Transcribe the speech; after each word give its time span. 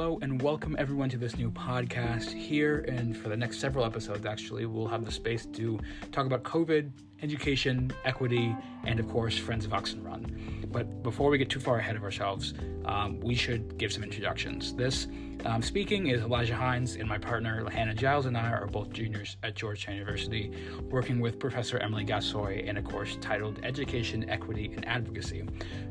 Hello 0.00 0.18
and 0.22 0.40
welcome 0.40 0.74
everyone 0.78 1.10
to 1.10 1.18
this 1.18 1.36
new 1.36 1.50
podcast 1.50 2.32
here. 2.32 2.86
And 2.88 3.14
for 3.14 3.28
the 3.28 3.36
next 3.36 3.60
several 3.60 3.84
episodes, 3.84 4.24
actually, 4.24 4.64
we'll 4.64 4.86
have 4.86 5.04
the 5.04 5.12
space 5.12 5.44
to 5.52 5.78
talk 6.10 6.24
about 6.24 6.42
COVID, 6.42 6.90
education, 7.22 7.90
equity, 8.04 8.54
and 8.84 8.98
of 8.98 9.08
course, 9.08 9.36
Friends 9.36 9.64
of 9.64 9.72
Oxon 9.72 10.02
Run. 10.02 10.66
But 10.70 11.02
before 11.02 11.30
we 11.30 11.38
get 11.38 11.50
too 11.50 11.60
far 11.60 11.78
ahead 11.78 11.96
of 11.96 12.04
ourselves, 12.04 12.54
um, 12.84 13.20
we 13.20 13.34
should 13.34 13.76
give 13.76 13.92
some 13.92 14.02
introductions. 14.02 14.74
This 14.74 15.08
um, 15.44 15.62
speaking 15.62 16.08
is 16.08 16.20
Elijah 16.20 16.54
Hines, 16.54 16.96
and 16.96 17.08
my 17.08 17.16
partner 17.16 17.68
Hannah 17.70 17.94
Giles 17.94 18.26
and 18.26 18.36
I 18.36 18.50
are 18.50 18.66
both 18.66 18.92
juniors 18.92 19.36
at 19.42 19.56
Georgetown 19.56 19.96
University, 19.96 20.52
working 20.90 21.18
with 21.18 21.38
Professor 21.38 21.78
Emily 21.78 22.04
Gassoy 22.04 22.64
in 22.64 22.76
a 22.76 22.82
course 22.82 23.16
titled 23.20 23.58
Education, 23.62 24.28
Equity, 24.28 24.70
and 24.74 24.86
Advocacy. 24.86 25.44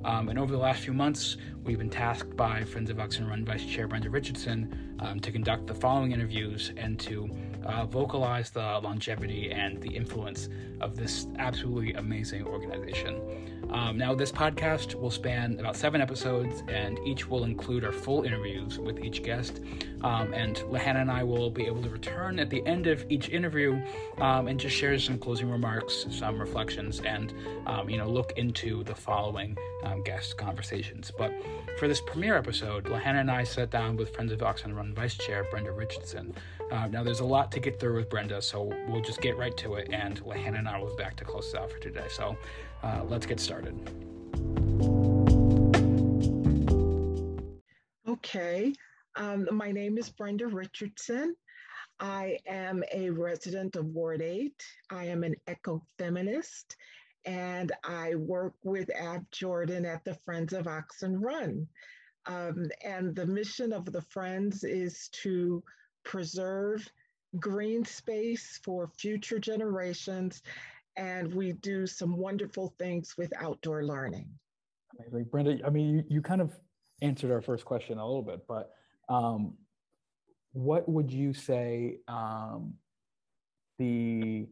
Um, 0.05 0.30
and 0.30 0.38
over 0.38 0.52
the 0.52 0.59
last 0.59 0.81
few 0.81 0.93
months, 0.93 1.38
we've 1.63 1.80
been 1.80 1.89
tasked 1.89 2.38
by 2.38 2.63
Friends 2.63 2.89
of 2.89 2.99
Oxon 2.99 3.27
Run 3.27 3.43
Vice 3.43 3.66
Chair 3.66 3.88
Brenda 3.88 4.09
Richardson 4.09 4.95
um, 4.99 5.20
to 5.20 5.31
conduct 5.31 5.66
the 5.66 5.75
following 5.75 6.11
interviews 6.11 6.71
and 6.77 6.99
to 6.99 7.30
uh, 7.66 7.86
vocalize 7.86 8.49
the 8.49 8.80
longevity 8.84 9.52
and 9.52 9.81
the 9.81 9.90
influence 9.90 10.49
of 10.81 10.95
this 10.95 11.27
absolutely 11.38 11.94
amazing 11.94 12.45
organization. 12.45 13.22
Um, 13.72 13.98
now, 13.98 14.16
this 14.16 14.32
podcast 14.32 14.95
will 14.95 15.12
span 15.12 15.59
about 15.59 15.76
seven 15.76 16.02
episodes, 16.02 16.63
and 16.68 16.98
each 17.05 17.30
will 17.30 17.44
include 17.44 17.85
our 17.85 17.91
full 17.91 18.23
interviews 18.23 18.80
with 18.80 18.99
each 18.99 19.22
guest. 19.22 19.62
Um, 20.02 20.34
and 20.34 20.55
LaHannah 20.55 21.02
and 21.02 21.12
I 21.12 21.23
will 21.23 21.52
be 21.52 21.66
able 21.66 21.84
to 21.84 21.90
return 21.90 22.40
at 22.40 22.49
the 22.49 22.66
end 22.66 22.88
of 22.88 23.05
each 23.09 23.30
interview 23.30 23.80
um, 24.18 24.48
and 24.48 24.60
just 24.60 24.76
share 24.76 24.98
some 24.98 25.20
closing 25.20 25.52
remarks, 25.52 26.07
some 26.10 26.40
reflections, 26.40 26.99
and 27.02 27.34
um, 27.68 27.90
you 27.90 27.98
know 27.98 28.10
look 28.10 28.34
into 28.38 28.84
the 28.85 28.96
following 28.96 29.55
um, 29.84 30.04
guest 30.04 30.38
conversations. 30.38 31.12
But 31.16 31.32
for 31.77 31.88
this 31.88 32.01
premiere 32.01 32.38
episode, 32.38 32.85
LaHannah 32.85 33.21
and 33.21 33.32
I 33.32 33.44
sat 33.44 33.70
down 33.70 33.98
with 33.98 34.16
Friends 34.16 34.32
of 34.32 34.41
Oxon 34.41 34.73
Run 34.76 34.94
Vice 34.96 35.16
Chair 35.16 35.46
Brenda 35.51 35.71
Richardson. 35.71 36.34
Uh, 36.71 36.87
now, 36.87 37.03
there's 37.03 37.20
a 37.20 37.25
lot 37.25 37.51
to 37.51 37.59
get 37.59 37.79
through 37.79 37.95
with 37.95 38.09
Brenda, 38.09 38.41
so 38.41 38.71
we'll 38.87 39.01
just 39.01 39.21
get 39.21 39.37
right 39.37 39.55
to 39.57 39.75
it. 39.75 39.89
And 39.91 40.21
LaHannah 40.23 40.59
and 40.59 40.70
I 40.70 40.79
will 40.79 40.95
be 40.95 41.01
back 41.01 41.15
to 41.17 41.26
close 41.26 41.51
it 41.53 41.59
out 41.59 41.71
for 41.71 41.79
today. 41.79 42.05
So 42.09 42.37
uh, 42.84 43.03
let's 43.07 43.26
get 43.26 43.39
started. 43.39 43.76
Okay, 48.07 48.73
um, 49.15 49.48
my 49.51 49.71
name 49.71 49.98
is 49.98 50.09
Brenda 50.09 50.48
Richardson. 50.48 51.35
I 51.99 52.37
am 52.48 52.83
a 52.93 53.09
resident 53.09 53.76
of 53.76 53.87
Ward 53.87 54.21
8. 54.21 54.54
I 54.91 55.05
am 55.05 55.23
an 55.23 55.35
ecofeminist 55.48 56.76
and 57.26 57.71
I 57.83 58.15
work 58.15 58.54
with 58.63 58.89
Ab 58.95 59.26
Jordan 59.31 59.85
at 59.85 60.05
the 60.05 60.13
Friends 60.26 60.54
of 60.54 60.67
Oxon 60.67 61.20
Run. 61.20 61.67
Um, 62.26 62.67
and 62.85 63.15
the 63.15 63.26
mission 63.26 63.73
of 63.73 63.85
the 63.85 64.01
Friends 64.03 64.63
is 64.63 65.09
to 65.23 65.63
preserve 66.03 66.88
green 67.39 67.85
space 67.85 68.59
for 68.63 68.89
future 68.97 69.39
generations. 69.39 70.41
And 70.97 71.33
we 71.33 71.53
do 71.53 71.88
some 71.88 72.17
wonderful 72.17 72.73
things 72.78 73.16
with 73.17 73.31
outdoor 73.39 73.83
learning. 73.83 74.27
Amazing. 75.00 75.25
Brenda, 75.31 75.59
I 75.66 75.69
mean, 75.69 75.89
you, 75.89 76.03
you 76.09 76.22
kind 76.22 76.41
of 76.41 76.51
answered 77.01 77.31
our 77.31 77.41
first 77.41 77.63
question 77.63 77.97
a 77.97 78.05
little 78.05 78.23
bit, 78.23 78.41
but 78.47 78.72
um, 79.07 79.55
what 80.51 80.89
would 80.89 81.11
you 81.11 81.33
say 81.33 81.97
um, 82.07 82.73
the 83.77 84.47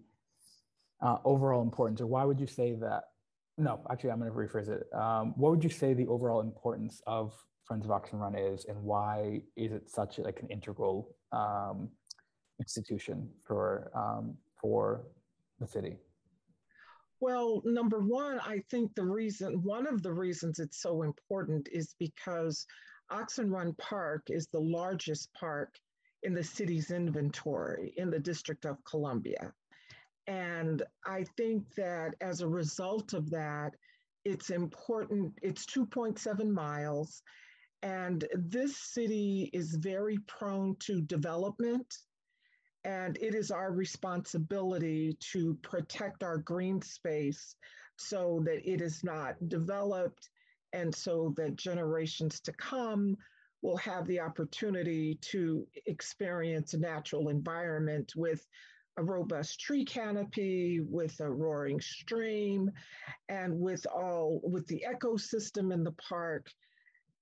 uh, 1.02 1.18
overall 1.26 1.62
importance, 1.62 2.02
or 2.02 2.08
why 2.08 2.24
would 2.24 2.40
you 2.40 2.48
say 2.48 2.74
that? 2.76 3.04
No, 3.58 3.82
actually, 3.90 4.12
I'm 4.12 4.20
going 4.20 4.32
to 4.32 4.38
rephrase 4.38 4.70
it. 4.70 4.88
Um, 4.94 5.34
what 5.36 5.52
would 5.52 5.64
you 5.64 5.70
say 5.70 5.94
the 5.94 6.08
overall 6.08 6.42
importance 6.42 7.02
of 7.08 7.34
Friends 7.66 7.86
of 7.86 7.92
Oxon 7.92 8.20
Run 8.20 8.36
is, 8.36 8.66
and 8.66 8.82
why 8.82 9.42
is 9.56 9.72
it 9.72 9.90
such 9.90 10.20
like 10.20 10.40
an 10.40 10.48
integral 10.48 11.16
um, 11.32 11.90
institution 12.60 13.30
for 13.46 13.92
um, 13.96 14.36
for 14.62 15.04
the 15.60 15.68
city? 15.68 15.98
Well, 17.20 17.62
number 17.66 18.00
one, 18.00 18.40
I 18.42 18.60
think 18.70 18.94
the 18.94 19.06
reason, 19.06 19.64
one 19.64 19.88
of 19.88 20.04
the 20.04 20.14
reasons 20.14 20.60
it's 20.60 20.82
so 20.82 21.02
important 21.02 21.68
is 21.72 21.96
because 21.98 22.68
Oxon 23.10 23.50
Run 23.50 23.74
Park 23.74 24.24
is 24.28 24.48
the 24.48 24.60
largest 24.60 25.34
park 25.34 25.74
in 26.24 26.34
the 26.34 26.44
city's 26.44 26.92
inventory 26.92 27.94
in 27.98 28.12
the 28.12 28.20
District 28.20 28.66
of 28.66 28.84
Columbia. 28.84 29.52
And 30.28 30.84
I 31.06 31.26
think 31.38 31.64
that 31.76 32.16
as 32.22 32.42
a 32.42 32.48
result 32.48 33.14
of 33.14 33.30
that, 33.32 33.72
it's 34.26 34.50
important, 34.50 35.34
it's 35.42 35.66
2.7 35.66 36.52
miles. 36.52 37.24
And 37.84 38.28
this 38.34 38.78
city 38.78 39.50
is 39.54 39.76
very 39.76 40.18
prone 40.28 40.76
to 40.80 41.02
development. 41.02 41.94
And 42.84 43.18
it 43.18 43.36
is 43.36 43.52
our 43.52 43.72
responsibility 43.72 45.18
to 45.32 45.56
protect 45.62 46.24
our 46.24 46.38
green 46.38 46.82
space 46.82 47.56
so 47.98 48.42
that 48.46 48.70
it 48.70 48.82
is 48.82 49.04
not 49.04 49.36
developed 49.50 50.30
and 50.74 50.94
so 50.94 51.34
that 51.38 51.56
generations 51.56 52.40
to 52.42 52.54
come 52.54 53.18
will 53.62 53.78
have 53.78 54.06
the 54.08 54.20
opportunity 54.20 55.16
to 55.22 55.68
experience 55.86 56.74
a 56.74 56.80
natural 56.80 57.30
environment 57.30 58.14
with 58.16 58.46
a 58.98 59.04
robust 59.04 59.60
tree 59.60 59.86
canopy 59.86 60.80
with 60.80 61.20
a 61.20 61.30
roaring 61.30 61.80
stream 61.80 62.72
and 63.30 63.58
with 63.58 63.86
all 63.88 64.40
with 64.44 64.66
the 64.68 64.84
ecosystem 64.92 65.74
in 65.74 65.84
the 65.84 65.92
park 65.94 66.48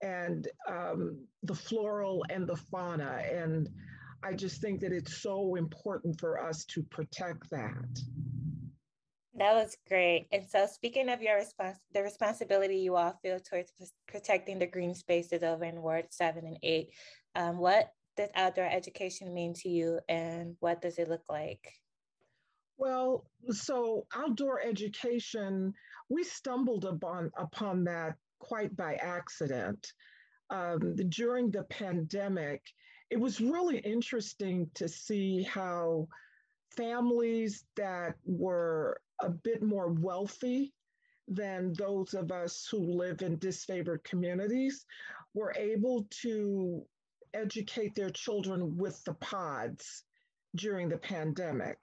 and 0.02 0.48
um, 0.68 1.26
the 1.44 1.56
floral 1.56 2.26
and 2.30 2.48
the 2.48 2.56
fauna. 2.56 3.22
And 3.32 3.70
i 4.24 4.34
just 4.34 4.60
think 4.60 4.80
that 4.82 4.92
it's 4.92 5.22
so 5.22 5.56
important 5.56 6.20
for 6.20 6.42
us 6.42 6.66
to 6.66 6.84
protect 6.84 7.50
that. 7.52 8.02
That 9.38 9.54
was 9.54 9.76
great. 9.90 10.28
And 10.32 10.46
so 10.50 10.66
speaking 10.66 11.10
of 11.10 11.22
your 11.22 11.36
response 11.36 11.78
the 11.94 12.02
responsibility 12.02 12.78
you 12.78 12.96
all 12.96 13.20
feel 13.22 13.40
towards 13.40 13.72
protecting 14.08 14.60
the 14.60 14.68
green 14.68 14.96
spaces 14.96 15.44
over 15.44 15.66
in 15.66 15.82
ward 15.82 16.06
7 16.10 16.46
and 16.46 16.58
8 16.64 16.90
um, 17.36 17.58
what 17.58 17.92
does 18.16 18.30
outdoor 18.36 18.66
education 18.66 19.34
mean 19.34 19.54
to 19.54 19.70
you 19.70 20.00
and 20.08 20.56
what 20.60 20.82
does 20.82 20.98
it 20.98 21.10
look 21.10 21.24
like? 21.30 21.74
Well, 22.78 23.26
so 23.50 24.06
outdoor 24.14 24.62
education, 24.62 25.74
we 26.10 26.24
stumbled 26.24 26.86
upon, 26.86 27.32
upon 27.38 27.86
that 27.86 28.16
quite 28.48 28.76
by 28.76 28.96
accident. 28.96 29.92
Um, 30.52 30.96
during 31.10 31.50
the 31.50 31.64
pandemic, 31.64 32.62
it 33.10 33.20
was 33.20 33.42
really 33.42 33.80
interesting 33.80 34.70
to 34.76 34.88
see 34.88 35.44
how 35.44 36.08
families 36.78 37.64
that 37.76 38.16
were 38.26 39.02
a 39.22 39.30
bit 39.30 39.64
more 39.64 39.90
wealthy 39.92 40.74
than 41.28 41.74
those 41.74 42.14
of 42.14 42.32
us 42.32 42.68
who 42.70 42.78
live 42.78 43.24
in 43.24 43.38
disfavored 43.38 44.04
communities 44.04 44.86
were 45.34 45.54
able 45.58 46.08
to 46.22 46.86
educate 47.34 47.96
their 47.96 48.12
children 48.12 48.78
with 48.78 49.04
the 49.06 49.14
pods 49.16 50.04
during 50.56 50.88
the 50.88 50.98
pandemic. 50.98 51.78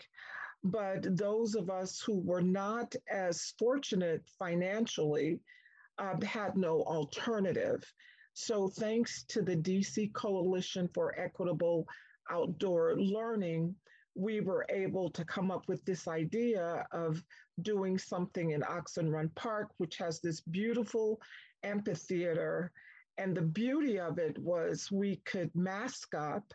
But 0.62 1.16
those 1.16 1.56
of 1.56 1.70
us 1.70 2.00
who 2.00 2.20
were 2.20 2.42
not 2.42 2.94
as 3.10 3.52
fortunate 3.58 4.22
financially 4.38 5.40
uh, 5.98 6.14
had 6.24 6.56
no 6.56 6.82
alternative. 6.82 7.82
So, 8.34 8.68
thanks 8.68 9.24
to 9.28 9.42
the 9.42 9.56
DC 9.56 10.12
Coalition 10.14 10.88
for 10.94 11.18
Equitable 11.18 11.86
Outdoor 12.30 12.96
Learning, 12.96 13.74
we 14.14 14.40
were 14.40 14.66
able 14.70 15.10
to 15.10 15.24
come 15.24 15.50
up 15.50 15.68
with 15.68 15.84
this 15.84 16.08
idea 16.08 16.86
of 16.92 17.22
doing 17.60 17.98
something 17.98 18.50
in 18.50 18.62
Oxon 18.62 19.10
Run 19.10 19.30
Park, 19.34 19.68
which 19.78 19.96
has 19.98 20.20
this 20.20 20.40
beautiful 20.40 21.20
amphitheater 21.62 22.72
and 23.18 23.36
the 23.36 23.42
beauty 23.42 23.98
of 23.98 24.18
it 24.18 24.38
was 24.38 24.90
we 24.90 25.16
could 25.24 25.54
mask 25.54 26.14
up 26.14 26.52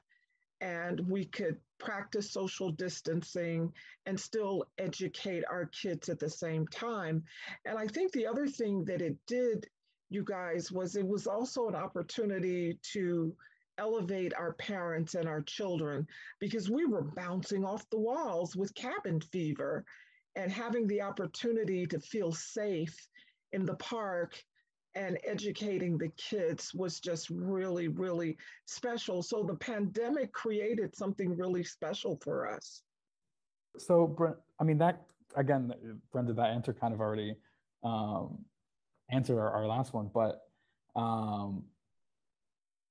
and 0.61 0.99
we 1.07 1.25
could 1.25 1.57
practice 1.79 2.31
social 2.31 2.71
distancing 2.71 3.71
and 4.05 4.19
still 4.19 4.63
educate 4.77 5.43
our 5.49 5.65
kids 5.67 6.09
at 6.09 6.19
the 6.19 6.29
same 6.29 6.67
time. 6.67 7.23
And 7.65 7.77
I 7.77 7.87
think 7.87 8.11
the 8.11 8.25
other 8.27 8.47
thing 8.47 8.83
that 8.85 9.01
it 9.01 9.17
did, 9.27 9.67
you 10.09 10.23
guys, 10.23 10.71
was 10.71 10.95
it 10.95 11.07
was 11.07 11.27
also 11.27 11.67
an 11.67 11.75
opportunity 11.75 12.79
to 12.93 13.35
elevate 13.77 14.33
our 14.33 14.53
parents 14.53 15.13
and 15.13 15.27
our 15.27 15.41
children 15.41 16.07
because 16.39 16.69
we 16.69 16.85
were 16.85 17.03
bouncing 17.03 17.63
off 17.63 17.87
the 17.91 17.99
walls 17.99 18.55
with 18.55 18.73
cabin 18.73 19.21
fever 19.21 19.85
and 20.35 20.51
having 20.51 20.87
the 20.87 21.01
opportunity 21.01 21.85
to 21.85 21.99
feel 21.99 22.31
safe 22.31 23.07
in 23.53 23.65
the 23.65 23.75
park 23.75 24.43
and 24.97 25.19
educating 25.23 25.97
the 25.97 26.09
kids 26.17 26.73
was 26.73 26.99
just 26.99 27.29
really, 27.29 27.87
really 27.87 28.35
special. 28.65 29.21
So 29.21 29.43
the 29.43 29.55
pandemic 29.55 30.33
created 30.33 30.95
something 30.95 31.37
really 31.37 31.63
special 31.63 32.19
for 32.23 32.51
us. 32.51 32.81
So, 33.77 34.35
I 34.59 34.63
mean, 34.63 34.79
that 34.79 35.03
again, 35.35 35.71
Brenda, 36.11 36.33
that 36.33 36.49
answer 36.49 36.73
kind 36.73 36.95
of 36.95 36.99
already 36.99 37.35
um, 37.83 38.39
answered 39.11 39.39
our, 39.39 39.51
our 39.51 39.67
last 39.67 39.93
one, 39.93 40.09
but 40.11 40.41
um, 40.95 41.63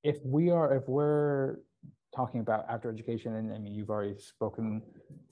if 0.04 0.24
we 0.24 0.50
are 0.50 0.72
if 0.74 0.88
we're 0.88 1.56
talking 2.14 2.40
about 2.40 2.64
outdoor 2.70 2.92
education 2.92 3.34
and 3.34 3.52
i 3.52 3.58
mean 3.58 3.74
you've 3.74 3.90
already 3.90 4.16
spoken 4.18 4.80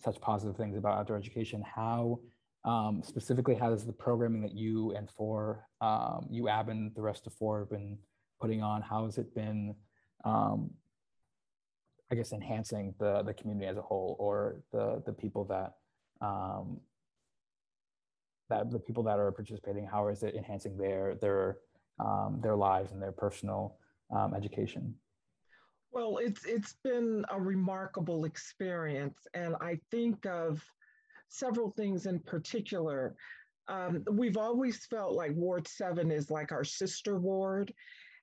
such 0.02 0.20
positive 0.20 0.56
things 0.56 0.76
about 0.76 0.98
outdoor 0.98 1.16
education 1.16 1.62
how 1.62 2.18
um, 2.64 3.02
specifically 3.04 3.54
how 3.54 3.70
does 3.70 3.84
the 3.84 3.92
programming 3.92 4.42
that 4.42 4.54
you 4.54 4.92
and 4.92 5.10
FOR 5.10 5.66
um, 5.80 6.26
you 6.30 6.48
ab 6.48 6.68
and 6.68 6.94
the 6.94 7.02
rest 7.02 7.26
of 7.26 7.34
FOR 7.34 7.60
have 7.60 7.70
been 7.70 7.98
putting 8.40 8.62
on 8.62 8.82
how 8.82 9.04
has 9.04 9.18
it 9.18 9.34
been 9.34 9.74
um, 10.24 10.70
i 12.10 12.14
guess 12.14 12.32
enhancing 12.32 12.94
the 12.98 13.22
the 13.22 13.34
community 13.34 13.66
as 13.66 13.76
a 13.76 13.82
whole 13.82 14.16
or 14.18 14.62
the 14.72 15.02
the 15.06 15.12
people 15.12 15.44
that 15.44 15.74
um, 16.24 16.80
that 18.48 18.70
the 18.70 18.78
people 18.78 19.02
that 19.04 19.18
are 19.18 19.32
participating? 19.32 19.86
How 19.86 20.08
is 20.08 20.22
it 20.22 20.34
enhancing 20.34 20.76
their 20.76 21.14
their 21.16 21.58
um, 21.98 22.40
their 22.42 22.56
lives 22.56 22.92
and 22.92 23.00
their 23.00 23.12
personal 23.12 23.76
um, 24.14 24.34
education? 24.34 24.94
Well 25.92 26.18
it's 26.18 26.44
it's 26.44 26.74
been 26.82 27.24
a 27.30 27.40
remarkable 27.40 28.24
experience 28.24 29.28
and 29.32 29.54
i 29.60 29.78
think 29.92 30.26
of 30.26 30.60
several 31.34 31.70
things 31.70 32.06
in 32.06 32.18
particular 32.20 33.14
um, 33.66 34.04
we've 34.10 34.36
always 34.36 34.84
felt 34.86 35.14
like 35.14 35.32
ward 35.34 35.66
7 35.66 36.10
is 36.10 36.30
like 36.30 36.52
our 36.52 36.64
sister 36.64 37.18
ward 37.18 37.72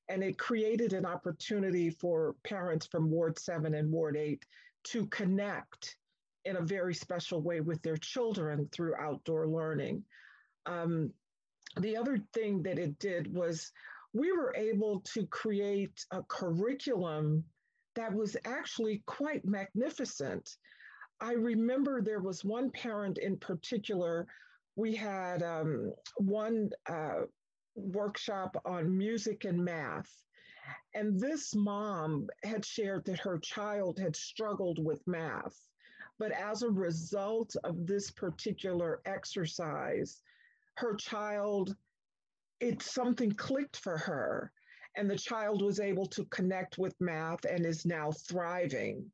and 0.10 0.24
it 0.24 0.38
created 0.38 0.94
an 0.94 1.06
opportunity 1.06 1.90
for 1.90 2.36
parents 2.44 2.86
from 2.88 3.10
ward 3.10 3.38
7 3.40 3.74
and 3.74 3.92
ward 3.92 4.18
8 4.18 4.44
to 4.84 5.06
connect 5.08 5.98
in 6.46 6.58
a 6.58 6.62
very 6.62 6.94
special 6.94 7.42
way 7.42 7.62
with 7.62 7.82
their 7.82 7.98
children 7.98 8.68
through 8.72 8.96
outdoor 8.96 9.48
learning 9.48 10.04
um, 10.66 11.12
the 11.80 11.96
other 11.96 12.20
thing 12.34 12.62
that 12.64 12.78
it 12.78 12.98
did 13.00 13.34
was 13.34 13.72
we 14.14 14.32
were 14.32 14.54
able 14.56 15.02
to 15.02 15.26
create 15.28 16.06
a 16.12 16.22
curriculum 16.24 17.44
that 17.96 18.14
was 18.14 18.38
actually 18.46 19.04
quite 19.06 19.46
magnificent. 19.46 20.58
I 21.24 21.34
remember 21.34 22.02
there 22.02 22.20
was 22.20 22.44
one 22.44 22.72
parent 22.72 23.20
in 23.20 23.38
particular. 23.38 24.26
We 24.76 24.96
had 24.96 25.44
um, 25.44 25.94
one 26.18 26.72
uh, 26.88 27.26
workshop 27.76 28.60
on 28.66 28.98
music 28.98 29.46
and 29.46 29.64
math. 29.64 30.12
And 30.96 31.20
this 31.20 31.54
mom 31.54 32.28
had 32.44 32.66
shared 32.66 33.06
that 33.06 33.20
her 33.20 33.38
child 33.38 34.00
had 34.00 34.16
struggled 34.16 34.84
with 34.84 35.06
math. 35.08 35.56
But 36.18 36.32
as 36.32 36.64
a 36.64 36.72
result 36.72 37.56
of 37.64 37.86
this 37.86 38.10
particular 38.10 39.02
exercise, 39.06 40.22
her 40.78 40.96
child, 40.96 41.76
it 42.60 42.82
something 42.82 43.32
clicked 43.34 43.78
for 43.78 43.98
her. 43.98 44.52
And 44.96 45.10
the 45.10 45.18
child 45.18 45.62
was 45.62 45.80
able 45.80 46.08
to 46.08 46.26
connect 46.26 46.80
with 46.80 47.00
math 47.00 47.46
and 47.46 47.64
is 47.64 47.86
now 47.86 48.12
thriving 48.12 49.12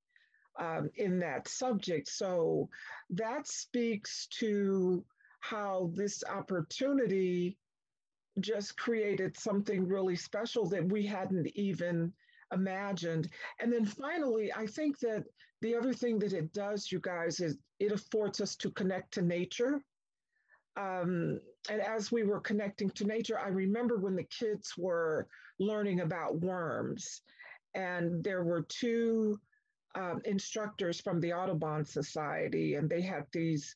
um, 0.59 0.89
in 0.95 1.19
that 1.19 1.47
subject. 1.47 2.07
So 2.07 2.69
that 3.11 3.47
speaks 3.47 4.27
to 4.39 5.03
how 5.39 5.91
this 5.93 6.23
opportunity 6.23 7.57
just 8.39 8.77
created 8.77 9.37
something 9.37 9.87
really 9.87 10.15
special 10.15 10.67
that 10.69 10.87
we 10.87 11.05
hadn't 11.05 11.47
even 11.55 12.13
imagined. 12.53 13.29
And 13.59 13.71
then 13.71 13.85
finally, 13.85 14.51
I 14.53 14.67
think 14.67 14.99
that 14.99 15.23
the 15.61 15.75
other 15.75 15.93
thing 15.93 16.19
that 16.19 16.33
it 16.33 16.53
does, 16.53 16.91
you 16.91 16.99
guys, 16.99 17.39
is 17.39 17.57
it 17.79 17.91
affords 17.91 18.41
us 18.41 18.55
to 18.57 18.71
connect 18.71 19.13
to 19.13 19.21
nature 19.21 19.81
um, 20.77 21.41
and 21.69 21.81
as 21.81 22.11
we 22.11 22.23
were 22.23 22.39
connecting 22.39 22.89
to 22.91 23.05
nature, 23.05 23.39
I 23.39 23.47
remember 23.47 23.97
when 23.97 24.15
the 24.15 24.23
kids 24.25 24.73
were 24.77 25.27
learning 25.59 26.01
about 26.01 26.39
worms, 26.39 27.21
and 27.73 28.23
there 28.23 28.43
were 28.43 28.61
two 28.61 29.39
um, 29.95 30.21
instructors 30.25 30.99
from 31.01 31.19
the 31.19 31.33
Audubon 31.33 31.85
Society, 31.85 32.75
and 32.75 32.89
they 32.89 33.01
had 33.01 33.25
these 33.31 33.75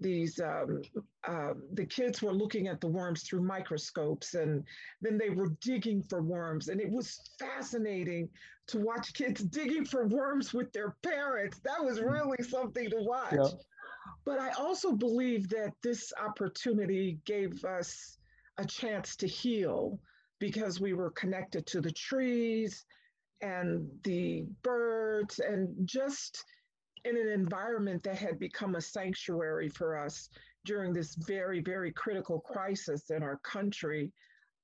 these 0.00 0.40
um, 0.40 0.82
uh, 1.26 1.54
the 1.72 1.86
kids 1.86 2.20
were 2.20 2.32
looking 2.32 2.66
at 2.66 2.80
the 2.80 2.86
worms 2.86 3.22
through 3.22 3.42
microscopes 3.42 4.34
and 4.34 4.64
then 5.00 5.16
they 5.16 5.30
were 5.30 5.56
digging 5.60 6.02
for 6.02 6.20
worms 6.20 6.68
and 6.68 6.80
it 6.80 6.90
was 6.90 7.20
fascinating 7.38 8.28
to 8.66 8.78
watch 8.78 9.14
kids 9.14 9.42
digging 9.44 9.84
for 9.84 10.08
worms 10.08 10.52
with 10.52 10.72
their 10.72 10.96
parents 11.02 11.60
that 11.60 11.82
was 11.82 12.00
mm. 12.00 12.10
really 12.10 12.42
something 12.42 12.90
to 12.90 12.96
watch 12.98 13.34
yeah. 13.34 13.46
But 14.24 14.38
I 14.38 14.50
also 14.52 14.92
believe 14.92 15.48
that 15.50 15.74
this 15.82 16.12
opportunity 16.18 17.18
gave 17.24 17.64
us 17.64 18.18
a 18.58 18.64
chance 18.64 19.16
to 19.16 19.26
heal 19.26 19.98
because 20.38 20.80
we 20.80 20.94
were 20.94 21.10
connected 21.10 21.66
to 21.66 21.80
the 21.80 21.92
trees 21.92 22.84
and 23.44 23.86
the 24.04 24.46
birds 24.62 25.38
and 25.38 25.68
just 25.84 26.44
in 27.04 27.16
an 27.16 27.28
environment 27.28 28.02
that 28.02 28.16
had 28.16 28.38
become 28.38 28.74
a 28.74 28.80
sanctuary 28.80 29.68
for 29.68 29.98
us 29.98 30.30
during 30.64 30.94
this 30.94 31.14
very, 31.14 31.60
very 31.60 31.92
critical 31.92 32.40
crisis 32.40 33.10
in 33.10 33.22
our 33.22 33.36
country. 33.44 34.10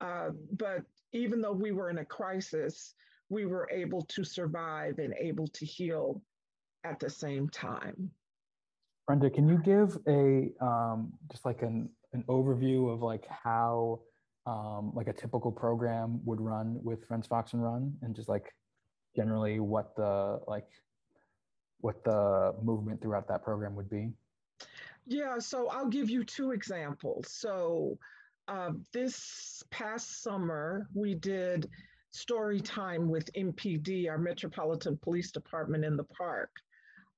Uh, 0.01 0.31
but 0.57 0.81
even 1.13 1.43
though 1.43 1.53
we 1.53 1.73
were 1.73 1.91
in 1.91 1.99
a 1.99 2.05
crisis, 2.05 2.95
we 3.29 3.45
were 3.45 3.69
able 3.71 4.01
to 4.03 4.25
survive 4.25 4.99
and 4.99 5.15
able 5.21 5.47
to 5.49 5.67
heal 5.67 6.23
at 6.85 6.99
the 6.99 7.11
same 7.11 7.51
time. 7.51 8.11
Brenda, 9.07 9.29
can 9.29 9.47
you 9.47 9.59
give 9.59 9.99
a 10.09 10.51
um, 10.65 11.13
just 11.31 11.45
like 11.45 11.61
an 11.63 11.91
an 12.13 12.25
overview 12.29 12.93
of 12.93 13.03
like 13.03 13.27
how 13.29 14.01
um, 14.47 14.93
like 14.95 15.09
a 15.09 15.13
typical 15.13 15.53
program 15.53 16.21
would 16.25 16.41
run 16.41 16.79
with 16.83 17.07
Friends 17.07 17.27
of 17.27 17.33
Oxon 17.33 17.61
Run, 17.61 17.93
and 18.03 18.17
just 18.17 18.29
like 18.29 18.55
generally 19.17 19.61
what 19.61 19.95
the 19.97 20.41
like 20.47 20.69
what 21.81 22.05
the 22.05 22.55
movement 22.63 23.01
throughout 23.01 23.27
that 23.29 23.43
program 23.43 23.75
would 23.75 23.89
be? 23.89 24.11
Yeah, 25.07 25.39
so 25.39 25.69
I'll 25.69 25.89
give 25.89 26.11
you 26.11 26.25
two 26.25 26.51
examples. 26.51 27.29
So 27.31 27.99
uh, 28.49 28.71
this 28.93 29.63
past 29.71 30.23
summer, 30.23 30.89
we 30.95 31.15
did 31.15 31.69
story 32.11 32.61
time 32.61 33.09
with 33.09 33.33
MPD, 33.33 34.09
our 34.09 34.19
Metropolitan 34.19 34.99
Police 34.99 35.31
Department 35.31 35.85
in 35.85 35.97
the 35.97 36.05
park. 36.05 36.51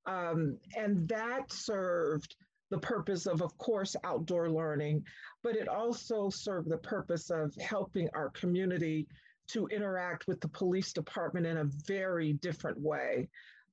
Um, 0.06 0.58
and 0.76 1.08
that 1.08 1.50
served 1.52 2.36
the 2.70 2.78
purpose 2.78 3.26
of, 3.26 3.42
of 3.42 3.56
course, 3.58 3.96
outdoor 4.04 4.50
learning, 4.50 5.04
but 5.42 5.56
it 5.56 5.68
also 5.68 6.30
served 6.30 6.68
the 6.70 6.78
purpose 6.78 7.30
of 7.30 7.54
helping 7.56 8.08
our 8.14 8.30
community 8.30 9.06
to 9.49 9.66
interact 9.68 10.26
with 10.26 10.40
the 10.40 10.49
police 10.49 10.92
department 10.92 11.46
in 11.46 11.58
a 11.58 11.70
very 11.87 12.34
different 12.34 12.78
way. 12.78 13.28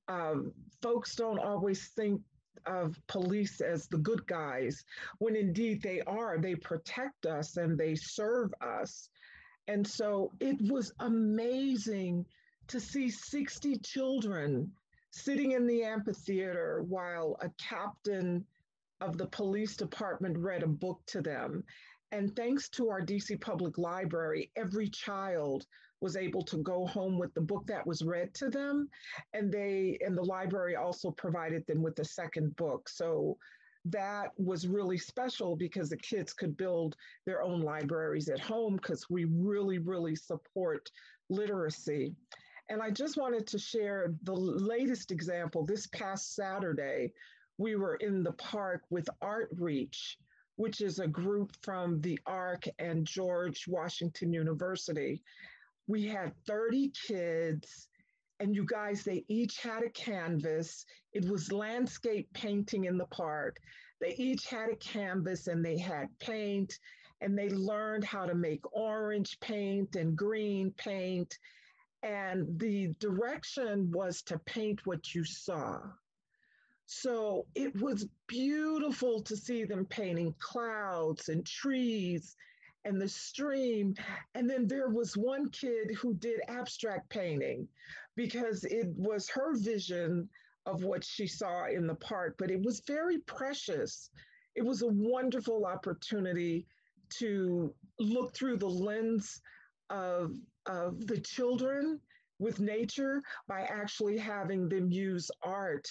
Um, 0.08 0.52
folks 0.82 1.14
don't 1.14 1.38
always 1.38 1.88
think 1.88 2.20
of 2.66 3.00
police 3.06 3.60
as 3.60 3.86
the 3.86 3.98
good 3.98 4.26
guys, 4.26 4.84
when 5.18 5.36
indeed 5.36 5.82
they 5.82 6.00
are. 6.02 6.38
They 6.38 6.54
protect 6.56 7.26
us 7.26 7.56
and 7.56 7.78
they 7.78 7.94
serve 7.94 8.52
us. 8.60 9.08
And 9.68 9.86
so 9.86 10.32
it 10.40 10.60
was 10.70 10.92
amazing 11.00 12.26
to 12.68 12.80
see 12.80 13.10
60 13.10 13.78
children 13.78 14.70
sitting 15.10 15.52
in 15.52 15.66
the 15.66 15.82
amphitheater 15.82 16.84
while 16.88 17.36
a 17.40 17.50
captain 17.58 18.44
of 19.00 19.16
the 19.16 19.26
police 19.26 19.76
department 19.76 20.36
read 20.38 20.62
a 20.62 20.68
book 20.68 21.00
to 21.06 21.20
them. 21.20 21.64
And 22.12 22.34
thanks 22.34 22.68
to 22.70 22.88
our 22.88 23.00
DC 23.00 23.40
Public 23.40 23.78
Library, 23.78 24.50
every 24.56 24.88
child 24.88 25.66
was 26.00 26.16
able 26.16 26.42
to 26.42 26.58
go 26.58 26.86
home 26.86 27.18
with 27.18 27.32
the 27.34 27.40
book 27.40 27.66
that 27.66 27.86
was 27.86 28.02
read 28.02 28.34
to 28.34 28.48
them. 28.48 28.88
And 29.32 29.52
they 29.52 29.98
and 30.04 30.16
the 30.16 30.22
library 30.22 30.76
also 30.76 31.10
provided 31.10 31.66
them 31.66 31.82
with 31.82 31.98
a 31.98 32.04
second 32.04 32.56
book. 32.56 32.88
So 32.88 33.36
that 33.86 34.30
was 34.36 34.66
really 34.66 34.98
special 34.98 35.56
because 35.56 35.88
the 35.88 35.96
kids 35.96 36.32
could 36.32 36.56
build 36.56 36.96
their 37.26 37.42
own 37.42 37.60
libraries 37.60 38.28
at 38.28 38.40
home 38.40 38.76
because 38.76 39.08
we 39.08 39.24
really, 39.24 39.78
really 39.78 40.16
support 40.16 40.90
literacy. 41.28 42.14
And 42.68 42.82
I 42.82 42.90
just 42.90 43.16
wanted 43.16 43.46
to 43.48 43.58
share 43.58 44.14
the 44.22 44.34
latest 44.34 45.10
example. 45.10 45.64
This 45.64 45.86
past 45.88 46.34
Saturday, 46.34 47.12
we 47.58 47.74
were 47.74 47.96
in 47.96 48.22
the 48.22 48.32
park 48.32 48.82
with 48.90 49.08
Art 49.20 49.50
Reach, 49.56 50.18
which 50.60 50.82
is 50.82 50.98
a 50.98 51.08
group 51.08 51.56
from 51.62 52.02
the 52.02 52.20
ARC 52.26 52.64
and 52.78 53.06
George 53.06 53.66
Washington 53.66 54.30
University. 54.30 55.22
We 55.86 56.06
had 56.06 56.34
30 56.46 56.92
kids, 57.06 57.88
and 58.40 58.54
you 58.54 58.66
guys, 58.66 59.02
they 59.02 59.24
each 59.28 59.56
had 59.62 59.82
a 59.82 59.88
canvas. 59.88 60.84
It 61.14 61.24
was 61.24 61.50
landscape 61.50 62.28
painting 62.34 62.84
in 62.84 62.98
the 62.98 63.06
park. 63.06 63.56
They 64.02 64.14
each 64.18 64.48
had 64.48 64.68
a 64.68 64.76
canvas 64.76 65.46
and 65.46 65.64
they 65.64 65.78
had 65.78 66.08
paint, 66.18 66.78
and 67.22 67.38
they 67.38 67.48
learned 67.48 68.04
how 68.04 68.26
to 68.26 68.34
make 68.34 68.60
orange 68.76 69.40
paint 69.40 69.96
and 69.96 70.14
green 70.14 70.72
paint 70.72 71.38
and 72.02 72.58
the 72.58 72.88
direction 72.98 73.90
was 73.92 74.22
to 74.22 74.38
paint 74.40 74.86
what 74.86 75.14
you 75.14 75.24
saw. 75.24 75.80
So 76.92 77.46
it 77.54 77.80
was 77.80 78.08
beautiful 78.26 79.22
to 79.22 79.36
see 79.36 79.62
them 79.62 79.86
painting 79.86 80.34
clouds 80.40 81.28
and 81.28 81.46
trees 81.46 82.34
and 82.84 83.00
the 83.00 83.08
stream. 83.08 83.94
And 84.34 84.50
then 84.50 84.66
there 84.66 84.88
was 84.88 85.16
one 85.16 85.50
kid 85.50 85.92
who 85.94 86.14
did 86.14 86.40
abstract 86.48 87.08
painting 87.08 87.68
because 88.16 88.64
it 88.64 88.88
was 88.96 89.30
her 89.30 89.54
vision 89.54 90.28
of 90.66 90.82
what 90.82 91.04
she 91.04 91.28
saw 91.28 91.66
in 91.66 91.86
the 91.86 91.94
park, 91.94 92.34
but 92.38 92.50
it 92.50 92.60
was 92.60 92.82
very 92.88 93.18
precious. 93.18 94.10
It 94.56 94.62
was 94.62 94.82
a 94.82 94.88
wonderful 94.88 95.66
opportunity 95.66 96.66
to 97.18 97.72
look 98.00 98.34
through 98.34 98.56
the 98.56 98.66
lens 98.68 99.40
of, 99.90 100.34
of 100.66 101.06
the 101.06 101.20
children 101.20 102.00
with 102.40 102.58
nature 102.58 103.22
by 103.46 103.60
actually 103.60 104.18
having 104.18 104.68
them 104.68 104.90
use 104.90 105.30
art 105.40 105.86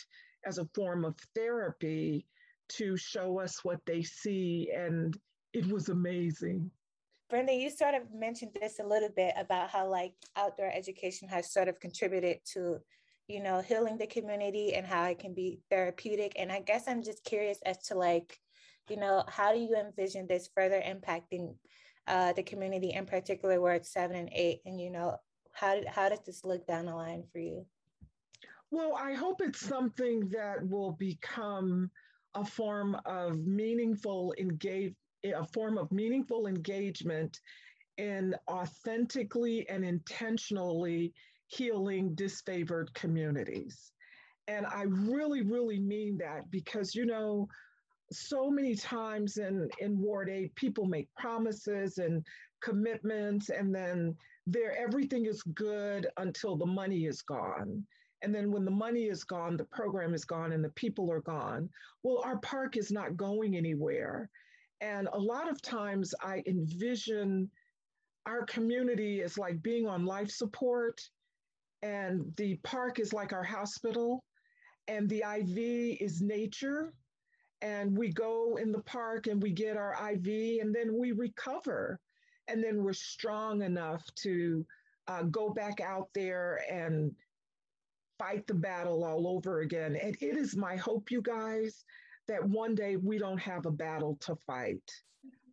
as 0.46 0.58
a 0.58 0.70
form 0.74 1.06
of 1.06 1.16
therapy 1.36 2.26
to 2.70 2.96
show 2.98 3.40
us 3.40 3.64
what 3.64 3.80
they 3.86 4.04
see. 4.04 4.70
And 4.76 5.18
it 5.54 5.68
was 5.68 5.90
amazing. 5.90 6.72
Brenda, 7.30 7.54
you 7.54 7.70
sort 7.70 7.94
of 7.94 8.14
mentioned 8.14 8.52
this 8.60 8.80
a 8.80 8.88
little 8.88 9.10
bit 9.16 9.34
about 9.38 9.70
how 9.70 9.88
like 9.88 10.14
outdoor 10.36 10.72
education 10.74 11.28
has 11.30 11.52
sort 11.52 11.68
of 11.68 11.80
contributed 11.80 12.40
to, 12.54 12.80
you 13.28 13.42
know, 13.42 13.62
healing 13.62 13.98
the 13.98 14.08
community 14.08 14.74
and 14.74 14.86
how 14.86 15.06
it 15.06 15.20
can 15.20 15.34
be 15.34 15.60
therapeutic. 15.70 16.34
And 16.38 16.52
I 16.52 16.62
guess 16.62 16.88
I'm 16.88 17.04
just 17.04 17.24
curious 17.24 17.60
as 17.66 17.78
to 17.88 17.96
like, 17.96 18.40
you 18.90 18.98
know, 18.98 19.24
how 19.28 19.54
do 19.54 19.60
you 19.60 19.76
envision 19.76 20.26
this 20.26 20.50
further 20.56 20.82
impacting 20.82 21.54
uh, 22.10 22.34
the 22.34 22.44
community, 22.44 22.92
in 22.94 23.06
particular, 23.06 23.62
where 23.62 23.76
it's 23.76 23.94
seven 23.94 24.16
and 24.16 24.30
eight, 24.34 24.62
and 24.66 24.82
you 24.82 24.90
know, 24.90 25.16
how 25.54 25.76
did, 25.76 25.88
how 25.88 26.10
does 26.10 26.20
this 26.26 26.44
look 26.44 26.66
down 26.66 26.86
the 26.86 26.96
line 26.96 27.24
for 27.32 27.38
you? 27.38 27.66
Well, 28.72 28.96
I 28.96 29.14
hope 29.14 29.42
it's 29.42 29.60
something 29.60 30.30
that 30.30 30.68
will 30.68 30.92
become 30.92 31.90
a 32.36 32.46
form 32.46 32.96
of 33.06 33.40
meaningful 33.46 34.34
engage 34.38 34.94
a 35.26 35.46
form 35.48 35.78
of 35.78 35.92
meaningful 35.92 36.48
engagement 36.48 37.42
in 37.98 38.34
authentically 38.50 39.68
and 39.68 39.84
intentionally 39.84 41.14
healing 41.48 42.16
disfavored 42.16 42.94
communities. 42.94 43.92
And 44.48 44.66
I 44.66 44.84
really, 44.84 45.42
really 45.42 45.80
mean 45.80 46.18
that 46.20 46.50
because, 46.52 46.96
you 46.96 47.06
know, 47.06 47.50
so 48.12 48.50
many 48.50 48.76
times 48.76 49.38
in, 49.38 49.68
in 49.80 50.00
Ward 50.00 50.30
8, 50.30 50.56
people 50.56 50.86
make 50.86 51.10
promises 51.18 51.98
and 51.98 52.26
commitments, 52.62 53.50
and 53.50 53.76
then 53.76 54.16
there 54.48 54.76
everything 54.78 55.26
is 55.26 55.44
good 55.54 56.08
until 56.18 56.56
the 56.56 56.66
money 56.66 57.06
is 57.06 57.22
gone. 57.22 57.86
And 58.22 58.36
then 58.36 58.52
when 58.52 58.66
the 58.66 58.72
money 58.72 59.04
is 59.04 59.24
gone, 59.24 59.56
the 59.56 59.66
program 59.66 60.14
is 60.14 60.26
gone 60.26 60.52
and 60.52 60.64
the 60.64 60.70
people 60.70 61.12
are 61.12 61.22
gone. 61.22 61.70
Well, 62.04 62.22
our 62.26 62.38
park 62.40 62.76
is 62.76 62.92
not 62.92 63.16
going 63.16 63.56
anywhere. 63.56 64.30
And 64.82 65.08
a 65.12 65.20
lot 65.20 65.50
of 65.50 65.62
times 65.62 66.14
I 66.22 66.44
envision 66.46 67.50
our 68.26 68.46
community 68.46 69.22
as 69.22 69.38
like 69.38 69.62
being 69.62 69.88
on 69.88 70.06
life 70.06 70.30
support, 70.30 71.02
and 71.82 72.34
the 72.38 72.58
park 72.64 73.00
is 73.00 73.14
like 73.14 73.34
our 73.34 73.44
hospital, 73.44 74.24
and 74.88 75.10
the 75.10 75.24
IV 75.40 76.02
is 76.02 76.22
nature. 76.22 76.94
And 77.62 77.98
we 77.98 78.12
go 78.14 78.58
in 78.58 78.72
the 78.72 78.84
park 78.84 79.28
and 79.28 79.42
we 79.42 79.52
get 79.52 79.76
our 79.76 79.94
IV, 80.12 80.62
and 80.62 80.74
then 80.74 80.98
we 80.98 81.12
recover. 81.12 82.00
And 82.48 82.64
then 82.64 82.84
we're 82.84 82.94
strong 82.94 83.62
enough 83.62 84.04
to 84.24 84.66
uh, 85.08 85.24
go 85.24 85.50
back 85.50 85.82
out 85.82 86.10
there 86.14 86.62
and 86.72 87.12
fight 88.20 88.46
the 88.46 88.54
battle 88.54 89.04
all 89.04 89.28
over 89.28 89.62
again. 89.62 89.96
And 89.96 90.16
it 90.22 90.38
is 90.38 90.56
my 90.56 90.76
hope, 90.76 91.10
you 91.10 91.22
guys, 91.22 91.86
that 92.28 92.48
one 92.48 92.76
day 92.76 92.98
we 92.98 93.18
don't 93.18 93.40
have 93.40 93.66
a 93.66 93.72
battle 93.72 94.18
to 94.22 94.36
fight. 94.46 94.84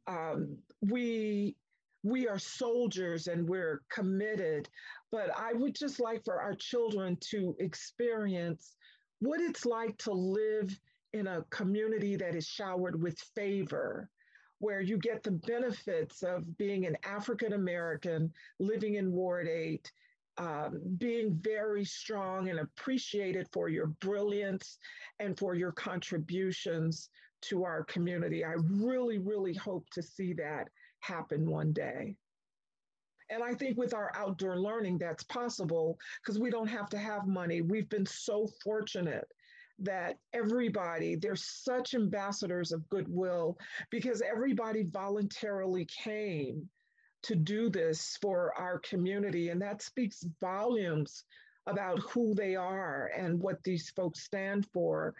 Um, 0.06 0.58
we 0.82 1.56
we 2.02 2.28
are 2.28 2.38
soldiers 2.38 3.26
and 3.26 3.48
we're 3.48 3.82
committed, 3.90 4.68
but 5.10 5.30
I 5.36 5.54
would 5.54 5.74
just 5.74 5.98
like 5.98 6.24
for 6.24 6.40
our 6.40 6.54
children 6.54 7.16
to 7.30 7.56
experience 7.58 8.76
what 9.18 9.40
it's 9.40 9.66
like 9.66 9.96
to 9.98 10.12
live 10.12 10.78
in 11.14 11.26
a 11.26 11.42
community 11.50 12.14
that 12.14 12.36
is 12.36 12.46
showered 12.46 13.02
with 13.02 13.18
favor, 13.34 14.08
where 14.58 14.80
you 14.80 14.98
get 14.98 15.24
the 15.24 15.32
benefits 15.32 16.22
of 16.22 16.56
being 16.58 16.86
an 16.86 16.96
African 17.02 17.54
American 17.54 18.32
living 18.60 18.94
in 18.94 19.10
Ward 19.10 19.48
8 19.48 19.90
um, 20.38 20.80
being 20.98 21.38
very 21.40 21.84
strong 21.84 22.48
and 22.48 22.58
appreciated 22.58 23.48
for 23.52 23.68
your 23.68 23.86
brilliance 24.00 24.78
and 25.18 25.38
for 25.38 25.54
your 25.54 25.72
contributions 25.72 27.08
to 27.42 27.64
our 27.64 27.84
community. 27.84 28.44
I 28.44 28.54
really, 28.70 29.18
really 29.18 29.54
hope 29.54 29.88
to 29.90 30.02
see 30.02 30.32
that 30.34 30.68
happen 31.00 31.48
one 31.48 31.72
day. 31.72 32.16
And 33.30 33.42
I 33.42 33.54
think 33.54 33.76
with 33.76 33.92
our 33.94 34.12
outdoor 34.14 34.58
learning, 34.60 34.98
that's 34.98 35.24
possible 35.24 35.98
because 36.22 36.38
we 36.38 36.50
don't 36.50 36.68
have 36.68 36.88
to 36.90 36.98
have 36.98 37.26
money. 37.26 37.60
We've 37.60 37.88
been 37.88 38.06
so 38.06 38.48
fortunate 38.62 39.26
that 39.80 40.18
everybody, 40.32 41.16
they're 41.16 41.36
such 41.36 41.94
ambassadors 41.94 42.72
of 42.72 42.88
goodwill 42.88 43.58
because 43.90 44.22
everybody 44.22 44.84
voluntarily 44.84 45.86
came 45.86 46.68
to 47.26 47.36
do 47.36 47.68
this 47.70 48.18
for 48.20 48.52
our 48.56 48.78
community. 48.78 49.48
And 49.48 49.60
that 49.62 49.82
speaks 49.82 50.24
volumes 50.40 51.24
about 51.66 51.98
who 52.00 52.34
they 52.34 52.54
are 52.54 53.10
and 53.16 53.40
what 53.40 53.62
these 53.64 53.90
folks 53.90 54.22
stand 54.22 54.66
for. 54.72 55.14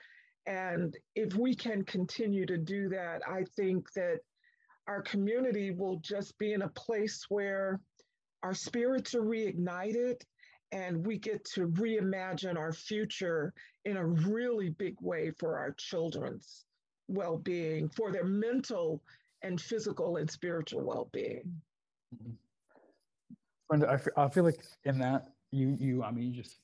And 0.46 0.96
if 1.16 1.34
we 1.34 1.54
can 1.54 1.82
continue 1.82 2.46
to 2.46 2.56
do 2.56 2.88
that, 2.90 3.22
I 3.28 3.44
think 3.56 3.92
that 3.94 4.20
our 4.86 5.02
community 5.02 5.72
will 5.72 5.96
just 5.96 6.38
be 6.38 6.52
in 6.52 6.62
a 6.62 6.68
place 6.68 7.26
where 7.28 7.80
our 8.44 8.54
spirits 8.54 9.14
are 9.14 9.22
reignited 9.22 10.20
and 10.70 11.04
we 11.04 11.18
get 11.18 11.44
to 11.44 11.66
reimagine 11.68 12.56
our 12.56 12.72
future 12.72 13.52
in 13.84 13.96
a 13.96 14.06
really 14.06 14.68
big 14.68 14.96
way 15.00 15.32
for 15.38 15.58
our 15.58 15.72
children's 15.72 16.64
well 17.08 17.38
being, 17.38 17.88
for 17.88 18.12
their 18.12 18.24
mental 18.24 19.02
and 19.42 19.60
physical 19.60 20.16
and 20.16 20.30
spiritual 20.30 20.84
well 20.84 21.08
being. 21.12 21.60
Brenda, 23.68 23.88
I 24.16 24.24
I 24.24 24.28
feel 24.28 24.44
like 24.44 24.62
in 24.84 24.98
that 24.98 25.28
you 25.50 25.76
you 25.78 26.02
I 26.02 26.10
mean 26.10 26.32
you 26.32 26.42
just 26.42 26.58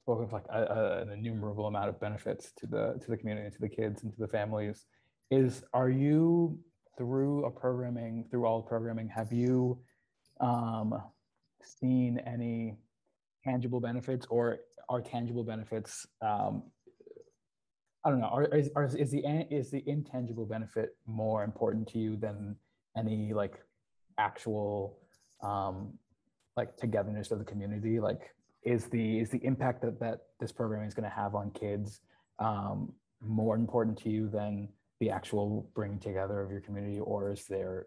spoke 0.00 0.22
of 0.22 0.32
like 0.32 0.44
a, 0.50 0.62
a, 0.62 1.02
an 1.02 1.10
innumerable 1.10 1.66
amount 1.66 1.88
of 1.88 2.00
benefits 2.00 2.52
to 2.58 2.66
the 2.66 2.98
to 3.02 3.10
the 3.10 3.16
community, 3.16 3.50
to 3.50 3.60
the 3.60 3.68
kids, 3.68 4.02
and 4.02 4.12
to 4.12 4.18
the 4.18 4.28
families. 4.28 4.86
Is 5.30 5.62
are 5.74 5.90
you 5.90 6.58
through 6.96 7.44
a 7.44 7.50
programming 7.50 8.24
through 8.30 8.46
all 8.46 8.62
programming? 8.62 9.08
Have 9.08 9.32
you 9.32 9.78
um, 10.40 10.94
seen 11.62 12.18
any 12.26 12.76
tangible 13.44 13.80
benefits, 13.80 14.26
or 14.30 14.58
are 14.88 15.00
tangible 15.00 15.44
benefits? 15.44 16.06
Um, 16.22 16.64
I 18.04 18.10
don't 18.10 18.20
know. 18.20 18.28
Are, 18.28 18.44
is, 18.44 18.70
are, 18.76 18.84
is 18.84 19.10
the 19.10 19.24
is 19.50 19.70
the 19.70 19.82
intangible 19.86 20.46
benefit 20.46 20.96
more 21.06 21.44
important 21.44 21.88
to 21.88 21.98
you 21.98 22.16
than 22.16 22.56
any 22.96 23.32
like 23.32 23.60
actual 24.20 24.98
um, 25.42 25.92
like 26.56 26.76
togetherness 26.76 27.30
of 27.30 27.38
the 27.38 27.44
community 27.44 27.98
like 27.98 28.34
is 28.62 28.84
the 28.86 29.18
is 29.18 29.30
the 29.30 29.42
impact 29.44 29.80
that 29.82 29.98
that 29.98 30.18
this 30.38 30.52
programming 30.52 30.86
is 30.86 30.94
going 30.94 31.08
to 31.08 31.16
have 31.22 31.34
on 31.34 31.50
kids 31.50 32.00
um, 32.38 32.92
more 33.20 33.56
important 33.56 33.96
to 33.98 34.10
you 34.10 34.28
than 34.28 34.68
the 35.00 35.10
actual 35.10 35.68
bringing 35.74 35.98
together 35.98 36.42
of 36.42 36.50
your 36.50 36.60
community 36.60 37.00
or 37.00 37.32
is 37.32 37.46
there 37.46 37.86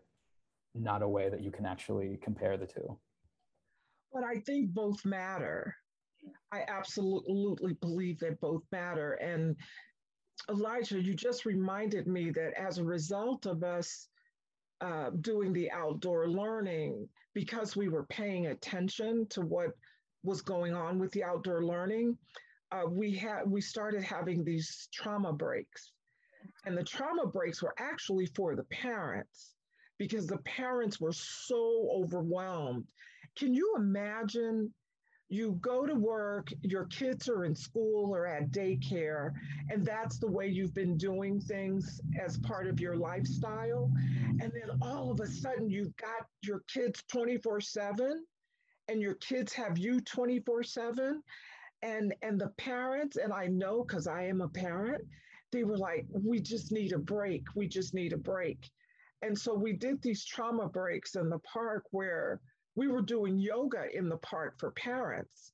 not 0.73 1.03
a 1.03 1.07
way 1.07 1.29
that 1.29 1.41
you 1.41 1.51
can 1.51 1.65
actually 1.65 2.17
compare 2.23 2.57
the 2.57 2.65
two? 2.65 2.97
But 4.11 4.23
i 4.23 4.39
think 4.39 4.73
both 4.73 5.05
matter. 5.05 5.75
I 6.51 6.61
absolutely 6.67 7.73
believe 7.81 8.17
that 8.19 8.39
both 8.41 8.63
matter. 8.71 9.13
And 9.13 9.55
elijah 10.49 10.99
you 10.99 11.13
just 11.13 11.45
reminded 11.45 12.07
me 12.07 12.31
that 12.31 12.53
as 12.59 12.79
a 12.79 12.83
result 12.83 13.45
of 13.45 13.63
us 13.63 14.07
uh, 14.83 15.11
doing 15.21 15.53
the 15.53 15.71
outdoor 15.71 16.27
learning 16.27 17.07
because 17.33 17.75
we 17.75 17.87
were 17.87 18.05
paying 18.07 18.47
attention 18.47 19.25
to 19.29 19.39
what 19.41 19.69
was 20.23 20.41
going 20.41 20.73
on 20.73 20.99
with 20.99 21.09
the 21.13 21.23
outdoor 21.23 21.63
learning. 21.63 22.17
Uh, 22.71 22.83
we 22.89 23.15
had 23.15 23.43
we 23.49 23.61
started 23.61 24.03
having 24.03 24.43
these 24.43 24.89
trauma 24.91 25.31
breaks, 25.31 25.91
and 26.65 26.77
the 26.77 26.83
trauma 26.83 27.25
breaks 27.25 27.63
were 27.63 27.75
actually 27.77 28.25
for 28.25 28.55
the 28.55 28.63
parents 28.65 29.53
because 29.97 30.27
the 30.27 30.39
parents 30.39 30.99
were 30.99 31.13
so 31.13 31.89
overwhelmed. 31.93 32.85
Can 33.37 33.53
you 33.53 33.75
imagine 33.77 34.73
you 35.33 35.57
go 35.61 35.85
to 35.87 35.95
work, 35.95 36.49
your 36.61 36.85
kids 36.85 37.27
are 37.27 37.43
in 37.43 37.55
school 37.55 38.13
or 38.13 38.27
at 38.27 38.51
daycare, 38.51 39.31
and 39.69 39.83
that's 39.83 40.19
the 40.19 40.29
way 40.29 40.47
you've 40.47 40.75
been 40.75 40.95
doing 40.95 41.41
things 41.41 41.99
as 42.23 42.37
part 42.37 42.67
of 42.67 42.79
your 42.79 42.95
lifestyle. 42.95 43.91
And 44.39 44.51
then 44.51 44.77
all 44.81 45.11
of 45.11 45.19
a 45.19 45.27
sudden, 45.27 45.69
you've 45.69 45.95
got 45.97 46.27
your 46.43 46.63
kids 46.71 47.03
24 47.11 47.61
7, 47.61 48.23
and 48.89 49.01
your 49.01 49.15
kids 49.15 49.53
have 49.53 49.77
you 49.77 49.99
24 50.01 50.63
7. 50.63 51.23
And, 51.81 52.13
and 52.21 52.39
the 52.39 52.49
parents, 52.57 53.17
and 53.17 53.33
I 53.33 53.47
know 53.47 53.83
because 53.83 54.07
I 54.07 54.25
am 54.25 54.41
a 54.41 54.47
parent, 54.47 55.03
they 55.51 55.63
were 55.63 55.77
like, 55.77 56.05
we 56.11 56.39
just 56.39 56.71
need 56.71 56.93
a 56.93 56.99
break. 56.99 57.43
We 57.55 57.67
just 57.67 57.93
need 57.93 58.13
a 58.13 58.17
break. 58.17 58.69
And 59.23 59.37
so 59.37 59.53
we 59.53 59.73
did 59.73 60.01
these 60.01 60.25
trauma 60.25 60.67
breaks 60.67 61.15
in 61.15 61.29
the 61.29 61.39
park 61.39 61.85
where 61.91 62.39
we 62.75 62.87
were 62.87 63.01
doing 63.01 63.39
yoga 63.39 63.85
in 63.93 64.09
the 64.09 64.17
park 64.17 64.55
for 64.59 64.71
parents. 64.71 65.51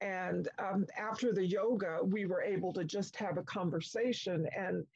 And 0.00 0.48
um, 0.58 0.86
after 0.98 1.32
the 1.32 1.46
yoga, 1.46 1.98
we 2.02 2.26
were 2.26 2.42
able 2.42 2.72
to 2.74 2.84
just 2.84 3.16
have 3.16 3.38
a 3.38 3.42
conversation. 3.42 4.46
And 4.56 4.86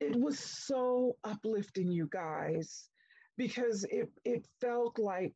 it 0.00 0.16
was 0.16 0.38
so 0.38 1.16
uplifting, 1.24 1.90
you 1.90 2.08
guys, 2.10 2.88
because 3.36 3.84
it, 3.84 4.10
it 4.24 4.46
felt 4.60 4.98
like 4.98 5.34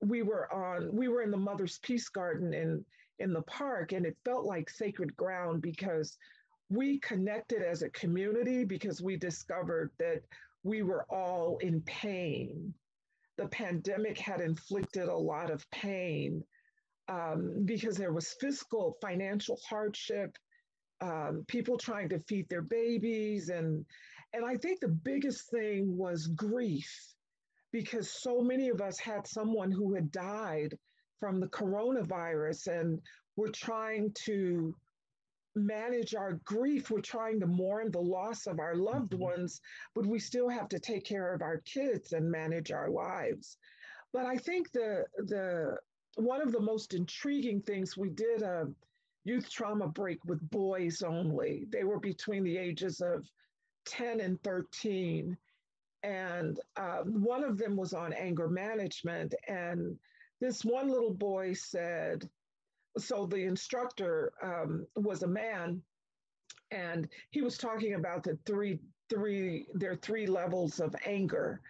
we 0.00 0.22
were 0.22 0.52
on, 0.52 0.94
we 0.94 1.08
were 1.08 1.22
in 1.22 1.30
the 1.30 1.36
Mother's 1.36 1.78
Peace 1.80 2.08
Garden 2.08 2.54
in, 2.54 2.84
in 3.18 3.32
the 3.32 3.42
park, 3.42 3.92
and 3.92 4.06
it 4.06 4.16
felt 4.24 4.44
like 4.44 4.70
sacred 4.70 5.16
ground 5.16 5.60
because 5.60 6.16
we 6.70 6.98
connected 6.98 7.62
as 7.62 7.82
a 7.82 7.90
community 7.90 8.64
because 8.64 9.00
we 9.00 9.16
discovered 9.16 9.90
that 9.98 10.22
we 10.62 10.82
were 10.82 11.04
all 11.10 11.58
in 11.58 11.80
pain. 11.82 12.74
The 13.38 13.48
pandemic 13.48 14.18
had 14.18 14.40
inflicted 14.40 15.08
a 15.08 15.16
lot 15.16 15.50
of 15.50 15.68
pain 15.70 16.44
um, 17.08 17.64
because 17.64 17.96
there 17.96 18.12
was 18.12 18.36
fiscal, 18.40 18.98
financial 19.00 19.58
hardship, 19.68 20.36
um, 21.00 21.44
people 21.48 21.78
trying 21.78 22.08
to 22.10 22.18
feed 22.20 22.48
their 22.48 22.62
babies, 22.62 23.48
and 23.48 23.86
and 24.34 24.44
I 24.44 24.56
think 24.56 24.80
the 24.80 24.88
biggest 24.88 25.50
thing 25.50 25.96
was 25.96 26.26
grief, 26.26 26.92
because 27.72 28.10
so 28.10 28.42
many 28.42 28.68
of 28.68 28.80
us 28.80 28.98
had 28.98 29.26
someone 29.26 29.70
who 29.70 29.94
had 29.94 30.10
died 30.10 30.76
from 31.20 31.40
the 31.40 31.48
coronavirus, 31.48 32.66
and 32.66 33.00
we're 33.36 33.52
trying 33.52 34.12
to 34.26 34.74
manage 35.54 36.14
our 36.14 36.34
grief. 36.44 36.90
We're 36.90 37.00
trying 37.00 37.40
to 37.40 37.46
mourn 37.46 37.90
the 37.90 38.00
loss 38.00 38.46
of 38.46 38.60
our 38.60 38.76
loved 38.76 39.12
mm-hmm. 39.12 39.22
ones, 39.22 39.60
but 39.94 40.06
we 40.06 40.18
still 40.18 40.48
have 40.48 40.68
to 40.70 40.78
take 40.78 41.04
care 41.04 41.34
of 41.34 41.42
our 41.42 41.58
kids 41.58 42.12
and 42.12 42.30
manage 42.30 42.70
our 42.70 42.90
lives. 42.90 43.56
But 44.12 44.26
I 44.26 44.36
think 44.36 44.72
the 44.72 45.04
the 45.16 45.76
one 46.16 46.40
of 46.40 46.52
the 46.52 46.60
most 46.60 46.94
intriguing 46.94 47.62
things 47.62 47.96
we 47.96 48.10
did 48.10 48.42
a 48.42 48.68
youth 49.24 49.50
trauma 49.50 49.86
break 49.86 50.24
with 50.24 50.50
boys 50.50 51.02
only. 51.02 51.66
They 51.70 51.84
were 51.84 52.00
between 52.00 52.44
the 52.44 52.56
ages 52.56 53.00
of 53.00 53.26
10 53.86 54.20
and 54.20 54.42
13. 54.42 55.36
And 56.02 56.58
uh, 56.76 56.98
one 57.04 57.44
of 57.44 57.58
them 57.58 57.76
was 57.76 57.92
on 57.92 58.12
anger 58.12 58.48
management. 58.48 59.34
And 59.46 59.98
this 60.40 60.64
one 60.64 60.88
little 60.88 61.12
boy 61.12 61.52
said, 61.52 62.28
so 63.02 63.26
the 63.26 63.44
instructor 63.44 64.32
um, 64.42 64.86
was 64.96 65.22
a 65.22 65.28
man 65.28 65.82
and 66.70 67.08
he 67.30 67.40
was 67.40 67.56
talking 67.56 67.94
about 67.94 68.22
the 68.22 68.38
three 68.46 68.78
three 69.08 69.66
there 69.74 69.92
are 69.92 69.96
three 69.96 70.26
levels 70.26 70.80
of 70.80 70.94
anger. 71.06 71.60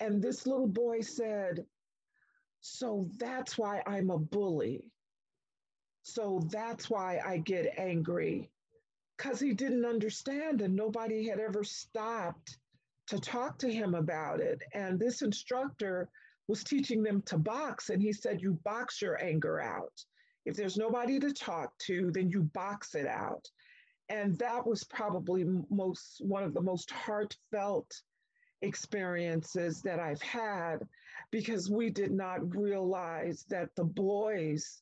And 0.00 0.22
this 0.22 0.46
little 0.46 0.68
boy 0.68 1.00
said 1.00 1.64
so 2.60 3.08
that's 3.18 3.56
why 3.56 3.82
i'm 3.86 4.10
a 4.10 4.18
bully. 4.18 4.84
So 6.02 6.46
that's 6.50 6.88
why 6.88 7.20
i 7.24 7.38
get 7.38 7.78
angry. 7.78 8.50
Because 9.16 9.40
he 9.40 9.52
didn't 9.52 9.84
understand 9.84 10.60
and 10.60 10.76
nobody 10.76 11.28
had 11.28 11.40
ever 11.40 11.64
stopped 11.64 12.58
to 13.08 13.18
talk 13.18 13.58
to 13.58 13.72
him 13.72 13.94
about 13.94 14.40
it. 14.40 14.62
And 14.72 15.00
this 15.00 15.22
instructor 15.22 16.08
was 16.46 16.62
teaching 16.62 17.02
them 17.02 17.22
to 17.22 17.38
box 17.38 17.90
and 17.90 18.00
he 18.00 18.12
said 18.12 18.40
you 18.40 18.58
box 18.64 19.02
your 19.02 19.22
anger 19.22 19.60
out 19.60 20.04
if 20.48 20.56
there's 20.56 20.78
nobody 20.78 21.20
to 21.20 21.30
talk 21.30 21.76
to, 21.78 22.10
then 22.10 22.30
you 22.30 22.42
box 22.54 22.94
it 22.94 23.06
out. 23.06 23.46
And 24.08 24.38
that 24.38 24.66
was 24.66 24.82
probably 24.84 25.44
most 25.68 26.22
one 26.24 26.42
of 26.42 26.54
the 26.54 26.62
most 26.62 26.90
heartfelt 26.90 27.92
experiences 28.62 29.82
that 29.82 30.00
I've 30.00 30.22
had 30.22 30.78
because 31.30 31.70
we 31.70 31.90
did 31.90 32.10
not 32.10 32.56
realize 32.56 33.44
that 33.50 33.68
the 33.76 33.84
boys 33.84 34.80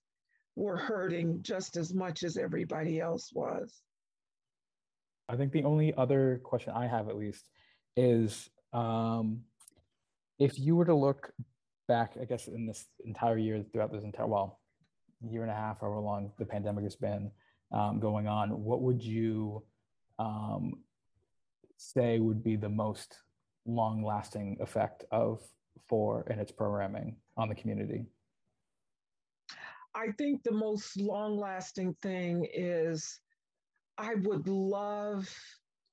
were 0.55 0.77
hurting 0.77 1.43
just 1.43 1.77
as 1.77 1.93
much 1.93 2.23
as 2.23 2.37
everybody 2.37 3.01
else 3.01 3.33
was. 3.35 3.83
I 5.29 5.35
think 5.35 5.51
the 5.51 5.65
only 5.65 5.93
other 5.95 6.41
question 6.45 6.73
I 6.77 6.87
have, 6.87 7.09
at 7.09 7.17
least, 7.17 7.45
is 7.97 8.49
um, 8.73 9.41
if 10.39 10.61
you 10.61 10.77
were 10.77 10.85
to 10.85 10.95
look 10.95 11.33
back, 11.89 12.13
I 12.21 12.25
guess, 12.25 12.47
in 12.47 12.67
this 12.67 12.87
entire 13.05 13.37
year, 13.37 13.65
throughout 13.73 13.91
this 13.91 14.05
entire, 14.05 14.29
well, 14.29 14.61
year 15.21 15.43
and 15.43 15.51
a 15.51 15.55
half, 15.55 15.81
however 15.81 16.01
long 16.01 16.33
the 16.39 16.45
pandemic 16.45 16.85
has 16.85 16.97
been 16.97 17.31
um, 17.73 18.01
going 18.01 18.27
on, 18.27 18.51
what 18.63 18.83
would 18.83 19.03
you 19.03 19.63
um, 20.19 20.75
say 21.77 22.19
would 22.19 22.43
be 22.43 22.57
the 22.57 22.69
most 22.69 23.19
long 23.67 24.05
lasting 24.05 24.57
effect 24.61 25.05
of 25.11 25.43
FOR 25.89 26.25
and 26.31 26.41
its 26.41 26.53
programming 26.53 27.17
on 27.37 27.49
the 27.49 27.55
community? 27.55 28.05
I 29.95 30.13
think 30.19 30.43
the 30.43 30.53
most 30.53 30.99
long 30.99 31.39
lasting 31.39 31.97
thing 32.03 32.47
is 32.53 33.19
I 33.97 34.15
would 34.15 34.47
love 34.47 35.29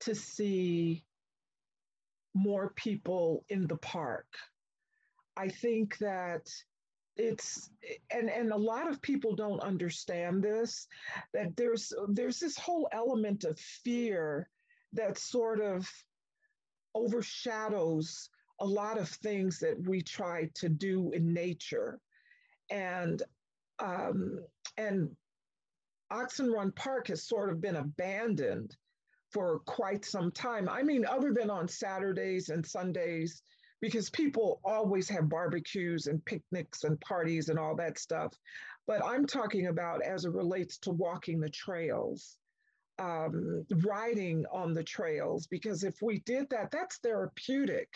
to 0.01 0.13
see 0.13 1.05
more 2.33 2.73
people 2.75 3.45
in 3.49 3.67
the 3.67 3.77
park. 3.77 4.27
I 5.37 5.47
think 5.47 5.97
that 5.99 6.51
it's 7.15 7.69
and 8.11 8.29
and 8.29 8.51
a 8.51 8.57
lot 8.57 8.89
of 8.89 9.01
people 9.01 9.35
don't 9.35 9.59
understand 9.59 10.41
this 10.41 10.87
that 11.33 11.55
there's 11.55 11.93
there's 12.09 12.39
this 12.39 12.57
whole 12.57 12.87
element 12.91 13.43
of 13.43 13.59
fear 13.59 14.49
that 14.93 15.17
sort 15.17 15.61
of 15.61 15.87
overshadows 16.95 18.29
a 18.59 18.65
lot 18.65 18.97
of 18.97 19.09
things 19.09 19.59
that 19.59 19.77
we 19.87 20.01
try 20.01 20.49
to 20.55 20.69
do 20.69 21.11
in 21.11 21.33
nature. 21.33 21.99
And 22.69 23.21
um, 23.79 24.39
and 24.77 25.09
oxon 26.11 26.51
run 26.51 26.71
park 26.71 27.07
has 27.07 27.27
sort 27.27 27.51
of 27.51 27.59
been 27.59 27.75
abandoned 27.75 28.75
for 29.31 29.59
quite 29.65 30.05
some 30.05 30.31
time. 30.31 30.69
I 30.69 30.83
mean 30.83 31.05
other 31.05 31.33
than 31.33 31.49
on 31.49 31.67
saturdays 31.67 32.49
and 32.49 32.65
sundays 32.65 33.41
because 33.83 34.09
people 34.09 34.61
always 34.63 35.09
have 35.09 35.27
barbecues 35.27 36.07
and 36.07 36.23
picnics 36.23 36.85
and 36.85 36.97
parties 37.01 37.49
and 37.49 37.59
all 37.59 37.75
that 37.75 37.99
stuff. 37.99 38.31
But 38.87 39.03
I'm 39.03 39.27
talking 39.27 39.67
about 39.67 40.01
as 40.01 40.23
it 40.23 40.31
relates 40.31 40.77
to 40.83 40.91
walking 40.91 41.41
the 41.41 41.49
trails, 41.49 42.37
um, 42.97 43.65
riding 43.83 44.45
on 44.53 44.73
the 44.73 44.85
trails, 44.85 45.47
because 45.47 45.83
if 45.83 45.95
we 46.01 46.19
did 46.19 46.49
that, 46.51 46.71
that's 46.71 46.99
therapeutic. 46.99 47.89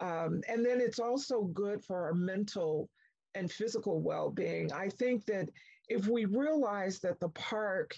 Um, 0.00 0.40
and 0.48 0.64
then 0.64 0.80
it's 0.80 0.98
also 0.98 1.42
good 1.42 1.84
for 1.84 2.02
our 2.02 2.14
mental 2.14 2.88
and 3.34 3.52
physical 3.52 4.00
well 4.00 4.30
being. 4.30 4.72
I 4.72 4.88
think 4.88 5.26
that 5.26 5.50
if 5.90 6.06
we 6.08 6.24
realize 6.24 6.98
that 7.00 7.20
the 7.20 7.28
park 7.28 7.94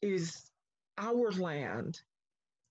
is 0.00 0.48
our 0.96 1.32
land, 1.32 1.98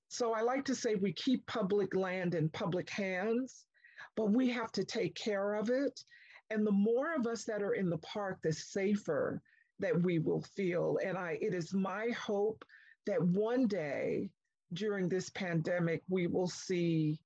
so 0.07 0.33
I 0.33 0.43
like 0.43 0.63
to 0.65 0.75
say 0.75 0.95
we 0.95 1.11
keep 1.11 1.45
public 1.45 1.93
land 1.93 2.35
in 2.35 2.47
public 2.47 2.89
hands 2.89 3.65
but 4.15 4.31
we 4.31 4.49
have 4.49 4.71
to 4.73 4.83
take 4.83 5.15
care 5.15 5.55
of 5.55 5.69
it. 5.69 6.03
And 6.49 6.65
the 6.65 6.71
more 6.71 7.13
of 7.15 7.27
us 7.27 7.45
that 7.45 7.61
are 7.61 7.73
in 7.73 7.89
the 7.89 7.97
park, 7.99 8.39
the 8.43 8.51
safer 8.51 9.41
that 9.79 10.01
we 10.01 10.19
will 10.19 10.41
feel. 10.41 10.97
And 11.03 11.17
I, 11.17 11.37
it 11.41 11.53
is 11.53 11.73
my 11.73 12.09
hope 12.09 12.65
that 13.05 13.21
one 13.21 13.67
day 13.67 14.29
during 14.73 15.09
this 15.09 15.29
pandemic, 15.29 16.03
we 16.09 16.27
will 16.27 16.47
see 16.47 17.19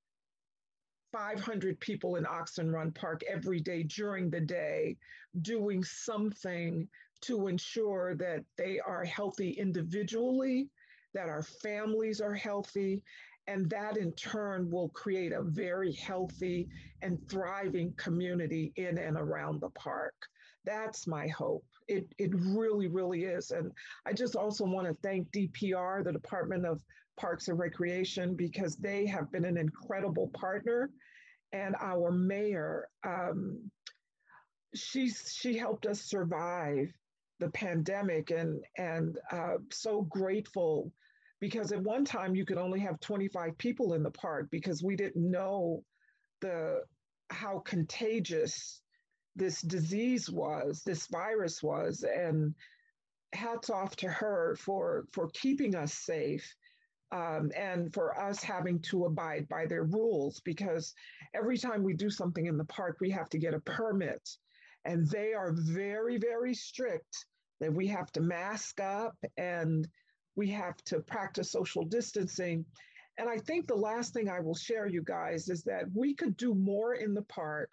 500 1.12 1.80
people 1.80 2.18
in 2.18 2.26
Oxon 2.26 2.72
Run 2.72 2.92
Park 2.92 3.22
every 3.28 3.60
day 3.60 3.84
during 3.84 4.30
the 4.30 4.42
day 4.42 4.98
doing 5.42 5.84
something 5.84 6.88
to 7.22 7.48
ensure 7.48 8.16
that 8.16 8.44
they 8.58 8.80
are 8.80 9.06
healthy 9.06 9.52
individually, 9.52 10.70
that 11.14 11.30
our 11.30 11.44
families 11.44 12.20
are 12.20 12.34
healthy, 12.34 13.02
and 13.48 13.70
that 13.70 13.98
in 13.98 14.12
turn 14.14 14.70
will 14.72 14.90
create 14.90 15.32
a 15.32 15.42
very 15.42 15.94
healthy 15.94 16.68
and 17.02 17.20
thriving 17.30 17.94
community 17.98 18.74
in 18.76 18.98
and 18.98 19.18
around 19.18 19.62
the 19.62 19.70
park. 19.72 20.16
That's 20.66 21.06
my 21.06 21.28
hope. 21.28 21.66
It, 21.88 22.08
it 22.18 22.32
really, 22.34 22.88
really 22.88 23.26
is. 23.26 23.52
And 23.52 23.72
I 24.06 24.14
just 24.14 24.36
also 24.36 24.66
want 24.66 24.88
to 24.88 24.94
thank 24.96 25.30
DPR, 25.32 26.04
the 26.04 26.12
Department 26.12 26.66
of 26.66 26.82
Parks 27.18 27.48
and 27.48 27.60
Recreation, 27.60 28.36
because 28.36 28.76
they 28.78 29.06
have 29.06 29.32
been 29.32 29.46
an 29.46 29.58
incredible 29.58 30.32
partner. 30.34 30.90
And 31.54 31.76
our 31.80 32.12
mayor, 32.12 32.88
um, 33.06 33.70
she, 34.74 35.10
she 35.10 35.56
helped 35.56 35.86
us 35.86 36.02
survive 36.02 36.92
the 37.40 37.50
pandemic 37.50 38.32
and, 38.32 38.64
and 38.78 39.20
uh, 39.32 39.58
so 39.72 40.02
grateful 40.02 40.92
because 41.46 41.72
at 41.72 41.84
one 41.84 42.04
time 42.04 42.34
you 42.34 42.44
could 42.44 42.58
only 42.58 42.80
have 42.80 43.00
25 43.02 43.56
people 43.60 43.94
in 43.94 44.02
the 44.02 44.10
park 44.10 44.48
because 44.50 44.82
we 44.82 44.96
didn't 44.96 45.30
know 45.30 45.84
the 46.42 46.80
how 47.30 47.60
contagious 47.60 48.82
this 49.36 49.62
disease 49.62 50.28
was 50.28 50.82
this 50.88 51.06
virus 51.06 51.62
was 51.62 52.04
and 52.04 52.56
hats 53.34 53.70
off 53.70 53.96
to 53.96 54.08
her 54.08 54.56
for 54.60 55.06
for 55.12 55.30
keeping 55.36 55.76
us 55.76 55.94
safe 55.94 56.52
um, 57.12 57.52
and 57.56 57.94
for 57.94 58.20
us 58.20 58.42
having 58.42 58.80
to 58.80 59.06
abide 59.06 59.48
by 59.48 59.68
their 59.68 59.84
rules 59.84 60.42
because 60.46 60.96
every 61.36 61.60
time 61.60 61.84
we 61.84 61.94
do 61.94 62.10
something 62.10 62.48
in 62.48 62.58
the 62.58 62.66
park, 62.66 62.98
we 63.00 63.12
have 63.12 63.30
to 63.30 63.38
get 63.38 63.54
a 63.54 63.60
permit. 63.60 64.28
And 64.86 65.08
they 65.08 65.34
are 65.34 65.54
very, 65.56 66.18
very 66.18 66.56
strict 66.56 67.26
that 67.60 67.72
we 67.72 67.88
have 67.88 68.12
to 68.14 68.22
mask 68.22 68.80
up 68.80 69.16
and 69.38 69.88
we 70.36 70.50
have 70.50 70.78
to 70.86 71.00
practice 71.00 71.52
social 71.52 71.86
distancing. 71.86 72.66
And 73.18 73.30
I 73.30 73.38
think 73.38 73.68
the 73.68 73.76
last 73.76 74.14
thing 74.14 74.30
I 74.30 74.40
will 74.40 74.56
share, 74.56 74.88
you 74.88 75.02
guys, 75.04 75.50
is 75.50 75.64
that 75.64 75.86
we 75.94 76.14
could 76.14 76.36
do 76.38 76.54
more 76.54 76.96
in 76.96 77.14
the 77.14 77.24
park. 77.24 77.72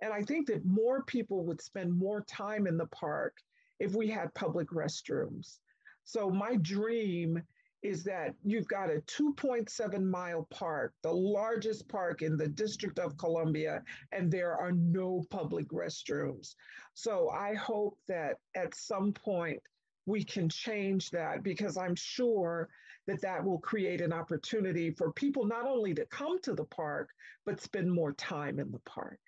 And 0.00 0.12
I 0.12 0.22
think 0.22 0.48
that 0.48 0.66
more 0.66 1.04
people 1.04 1.44
would 1.46 1.62
spend 1.62 1.92
more 1.92 2.22
time 2.22 2.66
in 2.66 2.76
the 2.76 2.88
park 2.88 3.36
if 3.80 3.94
we 3.94 4.08
had 4.08 4.34
public 4.34 4.68
restrooms. 4.68 5.58
So, 6.04 6.28
my 6.30 6.56
dream 6.56 7.42
is 7.82 8.04
that 8.04 8.34
you've 8.44 8.68
got 8.68 8.90
a 8.90 9.02
2.7 9.02 10.04
mile 10.04 10.46
park, 10.50 10.94
the 11.02 11.12
largest 11.12 11.88
park 11.88 12.22
in 12.22 12.36
the 12.36 12.48
District 12.48 12.98
of 12.98 13.18
Columbia, 13.18 13.82
and 14.12 14.30
there 14.30 14.56
are 14.56 14.72
no 14.72 15.24
public 15.30 15.68
restrooms. 15.68 16.54
So 16.94 17.30
I 17.30 17.54
hope 17.54 17.98
that 18.06 18.36
at 18.54 18.74
some 18.74 19.12
point 19.12 19.60
we 20.06 20.24
can 20.24 20.48
change 20.48 21.10
that 21.10 21.42
because 21.42 21.76
I'm 21.76 21.94
sure 21.94 22.68
that 23.06 23.20
that 23.22 23.44
will 23.44 23.58
create 23.58 24.00
an 24.00 24.12
opportunity 24.12 24.90
for 24.90 25.12
people 25.12 25.44
not 25.44 25.66
only 25.66 25.94
to 25.94 26.06
come 26.06 26.40
to 26.42 26.54
the 26.54 26.64
park, 26.64 27.10
but 27.44 27.60
spend 27.60 27.92
more 27.92 28.12
time 28.12 28.58
in 28.58 28.70
the 28.70 28.78
park. 28.80 29.18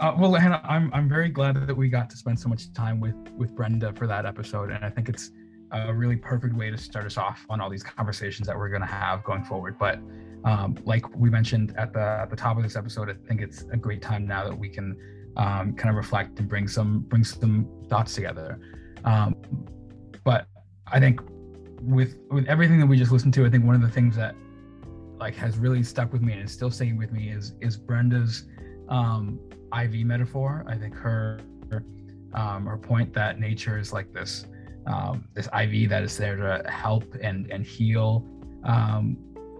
Uh, 0.00 0.12
well, 0.18 0.34
Hannah, 0.34 0.60
I'm 0.64 0.90
I'm 0.92 1.08
very 1.08 1.28
glad 1.28 1.64
that 1.64 1.76
we 1.76 1.88
got 1.88 2.10
to 2.10 2.16
spend 2.16 2.38
so 2.38 2.48
much 2.48 2.72
time 2.72 2.98
with 2.98 3.14
with 3.36 3.54
Brenda 3.54 3.92
for 3.92 4.08
that 4.08 4.26
episode, 4.26 4.70
and 4.70 4.84
I 4.84 4.90
think 4.90 5.08
it's 5.08 5.30
a 5.70 5.94
really 5.94 6.16
perfect 6.16 6.54
way 6.54 6.70
to 6.70 6.76
start 6.76 7.06
us 7.06 7.16
off 7.16 7.46
on 7.48 7.60
all 7.60 7.70
these 7.70 7.84
conversations 7.84 8.46
that 8.48 8.56
we're 8.56 8.68
going 8.68 8.82
to 8.82 8.86
have 8.86 9.22
going 9.22 9.44
forward. 9.44 9.78
But 9.78 10.00
um, 10.44 10.76
like 10.84 11.04
we 11.16 11.30
mentioned 11.30 11.74
at 11.76 11.92
the 11.92 12.00
at 12.00 12.30
the 12.30 12.36
top 12.36 12.56
of 12.56 12.62
this 12.62 12.76
episode, 12.76 13.08
I 13.10 13.14
think 13.28 13.40
it's 13.40 13.62
a 13.70 13.76
great 13.76 14.02
time 14.02 14.26
now 14.26 14.44
that 14.44 14.56
we 14.56 14.68
can 14.68 14.96
um, 15.36 15.74
kind 15.74 15.90
of 15.90 15.96
reflect 15.96 16.38
and 16.38 16.48
bring 16.48 16.68
some 16.68 17.00
bring 17.00 17.24
some 17.24 17.68
thoughts 17.88 18.14
together. 18.14 18.58
Um, 19.04 19.36
but 20.24 20.46
I 20.86 21.00
think 21.00 21.20
with 21.80 22.16
with 22.30 22.46
everything 22.46 22.80
that 22.80 22.86
we 22.86 22.96
just 22.98 23.12
listened 23.12 23.34
to, 23.34 23.46
I 23.46 23.50
think 23.50 23.64
one 23.64 23.74
of 23.74 23.82
the 23.82 23.90
things 23.90 24.16
that 24.16 24.34
like 25.18 25.34
has 25.36 25.56
really 25.56 25.82
stuck 25.82 26.12
with 26.12 26.22
me 26.22 26.32
and 26.32 26.42
is 26.42 26.52
still 26.52 26.70
staying 26.70 26.96
with 26.96 27.12
me 27.12 27.28
is 27.30 27.54
is 27.60 27.76
Brenda's 27.76 28.44
um, 28.88 29.38
IV 29.72 30.06
metaphor. 30.06 30.64
I 30.66 30.76
think 30.76 30.94
her 30.96 31.40
um, 32.34 32.66
her 32.66 32.78
point 32.78 33.12
that 33.14 33.38
nature 33.38 33.78
is 33.78 33.92
like 33.92 34.12
this 34.12 34.46
um, 34.86 35.28
this 35.34 35.46
IV 35.46 35.88
that 35.90 36.02
is 36.02 36.16
there 36.16 36.36
to 36.36 36.68
help 36.68 37.14
and 37.22 37.50
and 37.50 37.64
heal 37.64 38.26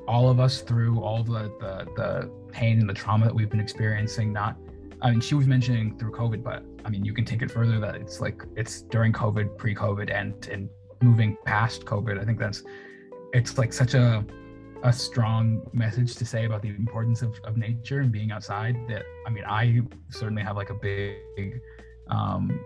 all 0.08 0.28
of 0.28 0.40
us 0.40 0.60
through 0.60 1.00
all 1.00 1.22
the, 1.22 1.52
the 1.60 1.86
the 1.96 2.30
pain 2.52 2.80
and 2.80 2.88
the 2.88 2.94
trauma 2.94 3.24
that 3.24 3.34
we've 3.34 3.50
been 3.50 3.60
experiencing. 3.60 4.32
Not, 4.32 4.56
I 5.00 5.10
mean, 5.10 5.20
she 5.20 5.34
was 5.34 5.46
mentioning 5.46 5.98
through 5.98 6.12
COVID, 6.12 6.42
but 6.42 6.64
I 6.84 6.90
mean, 6.90 7.04
you 7.04 7.14
can 7.14 7.24
take 7.24 7.42
it 7.42 7.50
further 7.50 7.78
that 7.80 7.96
it's 7.96 8.20
like 8.20 8.42
it's 8.56 8.82
during 8.82 9.12
COVID, 9.12 9.56
pre-COVID, 9.56 10.12
and 10.12 10.46
and 10.48 10.68
moving 11.02 11.36
past 11.44 11.84
COVID. 11.84 12.20
I 12.20 12.24
think 12.24 12.38
that's 12.38 12.62
it's 13.32 13.58
like 13.58 13.72
such 13.72 13.94
a 13.94 14.24
a 14.84 14.92
strong 14.92 15.62
message 15.72 16.16
to 16.16 16.24
say 16.24 16.44
about 16.44 16.62
the 16.62 16.68
importance 16.68 17.22
of, 17.22 17.38
of 17.44 17.56
nature 17.56 18.00
and 18.00 18.10
being 18.10 18.32
outside 18.32 18.76
that 18.88 19.04
i 19.26 19.30
mean 19.30 19.44
i 19.44 19.80
certainly 20.10 20.42
have 20.42 20.56
like 20.56 20.70
a 20.70 20.74
big 20.74 21.60
um 22.10 22.60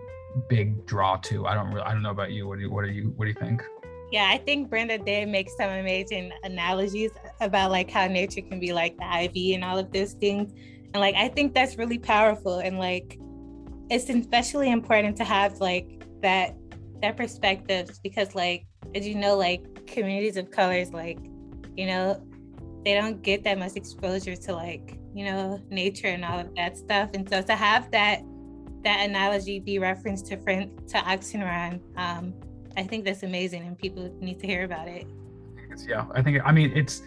big 0.49 0.83
draw 0.85 1.15
to 1.17 1.45
i 1.45 1.53
don't 1.53 1.67
really 1.67 1.81
i 1.81 1.93
don't 1.93 2.01
know 2.01 2.09
about 2.09 2.31
you 2.31 2.47
what 2.47 2.55
do 2.55 2.61
you 2.63 2.71
what 2.71 2.85
do 2.85 2.91
you 2.91 3.13
what 3.15 3.25
do 3.25 3.29
you 3.29 3.39
think 3.39 3.63
yeah 4.11 4.29
i 4.31 4.37
think 4.37 4.69
brenda 4.69 4.97
did 4.97 5.27
make 5.27 5.49
some 5.49 5.69
amazing 5.69 6.31
analogies 6.43 7.11
about 7.41 7.71
like 7.71 7.89
how 7.89 8.07
nature 8.07 8.41
can 8.41 8.59
be 8.59 8.73
like 8.73 8.97
the 8.97 9.23
iv 9.23 9.55
and 9.55 9.63
all 9.63 9.77
of 9.77 9.91
those 9.91 10.13
things. 10.13 10.51
And 10.93 11.01
like 11.01 11.15
i 11.15 11.27
think 11.27 11.53
that's 11.53 11.77
really 11.77 11.99
powerful 11.99 12.59
and 12.59 12.79
like 12.79 13.19
it's 13.89 14.09
especially 14.09 14.71
important 14.71 15.17
to 15.17 15.23
have 15.23 15.59
like 15.59 16.03
that 16.21 16.55
that 17.01 17.15
perspective 17.15 17.89
because 18.03 18.33
like 18.35 18.65
as 18.95 19.07
you 19.07 19.15
know 19.15 19.35
like 19.37 19.85
communities 19.85 20.37
of 20.37 20.49
colors 20.49 20.91
like 20.91 21.19
you 21.75 21.85
know 21.85 22.21
they 22.83 22.93
don't 22.93 23.21
get 23.21 23.43
that 23.43 23.59
much 23.59 23.75
exposure 23.75 24.35
to 24.35 24.53
like 24.53 24.97
you 25.13 25.25
know 25.25 25.59
nature 25.69 26.07
and 26.07 26.23
all 26.23 26.39
of 26.39 26.53
that 26.55 26.77
stuff. 26.77 27.09
And 27.13 27.27
so 27.27 27.41
to 27.41 27.55
have 27.55 27.91
that 27.91 28.21
that 28.83 29.09
analogy 29.09 29.59
be 29.59 29.79
referenced 29.79 30.27
to 30.27 30.37
friend 30.37 30.71
to 30.87 30.97
oxon 30.99 31.41
run 31.41 31.81
um 31.97 32.33
i 32.77 32.83
think 32.83 33.03
that's 33.03 33.23
amazing 33.23 33.63
and 33.63 33.77
people 33.77 34.09
need 34.21 34.39
to 34.39 34.47
hear 34.47 34.63
about 34.63 34.87
it. 34.87 35.05
Yeah 35.87 36.05
i 36.13 36.21
think 36.21 36.39
i 36.45 36.51
mean 36.51 36.71
it's 36.75 37.03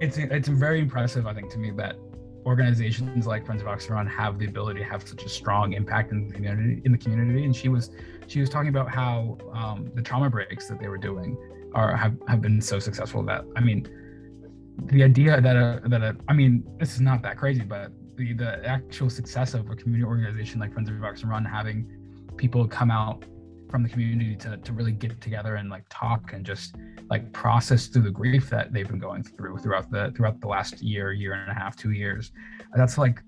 it's 0.00 0.18
it's 0.18 0.48
very 0.48 0.80
impressive 0.80 1.26
i 1.26 1.32
think 1.32 1.50
to 1.50 1.58
me 1.58 1.70
that 1.72 1.96
organizations 2.48 3.26
like 3.26 3.44
friends 3.44 3.60
of 3.60 3.68
oxon 3.68 3.94
run 3.94 4.06
have 4.06 4.38
the 4.38 4.46
ability 4.46 4.80
to 4.80 4.84
have 4.84 5.06
such 5.06 5.22
a 5.24 5.28
strong 5.28 5.74
impact 5.74 6.12
in 6.12 6.28
the 6.28 6.34
community 6.34 6.80
in 6.84 6.92
the 6.92 6.98
community. 6.98 7.44
And 7.44 7.54
she 7.54 7.68
was 7.68 7.90
she 8.26 8.40
was 8.40 8.48
talking 8.48 8.70
about 8.70 8.88
how 8.90 9.36
um, 9.52 9.90
the 9.94 10.02
trauma 10.02 10.30
breaks 10.30 10.66
that 10.68 10.80
they 10.80 10.88
were 10.88 10.98
doing 10.98 11.36
are 11.74 11.94
have, 11.94 12.16
have 12.26 12.40
been 12.40 12.60
so 12.60 12.78
successful 12.78 13.22
that 13.24 13.44
I 13.56 13.60
mean 13.60 13.86
the 14.84 15.02
idea 15.02 15.40
that 15.40 15.56
a, 15.56 15.82
that 15.88 16.02
a, 16.02 16.16
I 16.28 16.32
mean 16.32 16.64
this 16.78 16.94
is 16.94 17.00
not 17.00 17.20
that 17.22 17.36
crazy 17.36 17.62
but 17.62 17.92
the 18.16 18.32
the 18.32 18.66
actual 18.66 19.10
success 19.10 19.52
of 19.52 19.68
a 19.70 19.76
community 19.76 20.04
organization 20.04 20.60
like 20.60 20.72
Friends 20.72 20.88
of 20.88 21.04
Oxon 21.04 21.28
Run 21.28 21.44
having 21.44 21.78
people 22.36 22.66
come 22.66 22.90
out 22.90 23.24
from 23.70 23.82
the 23.82 23.88
community 23.88 24.36
to, 24.36 24.56
to 24.56 24.72
really 24.72 24.92
get 24.92 25.20
together 25.20 25.56
and 25.56 25.70
like 25.70 25.84
talk 25.90 26.32
and 26.32 26.44
just 26.44 26.76
like 27.10 27.32
process 27.32 27.86
through 27.86 28.02
the 28.02 28.10
grief 28.10 28.48
that 28.50 28.72
they've 28.72 28.88
been 28.88 28.98
going 28.98 29.22
through 29.22 29.58
throughout 29.58 29.90
the 29.90 30.12
throughout 30.16 30.40
the 30.40 30.48
last 30.48 30.82
year 30.82 31.12
year 31.12 31.34
and 31.34 31.50
a 31.50 31.54
half 31.54 31.76
two 31.76 31.92
years. 31.92 32.32
That's 32.74 32.98
like 32.98 33.22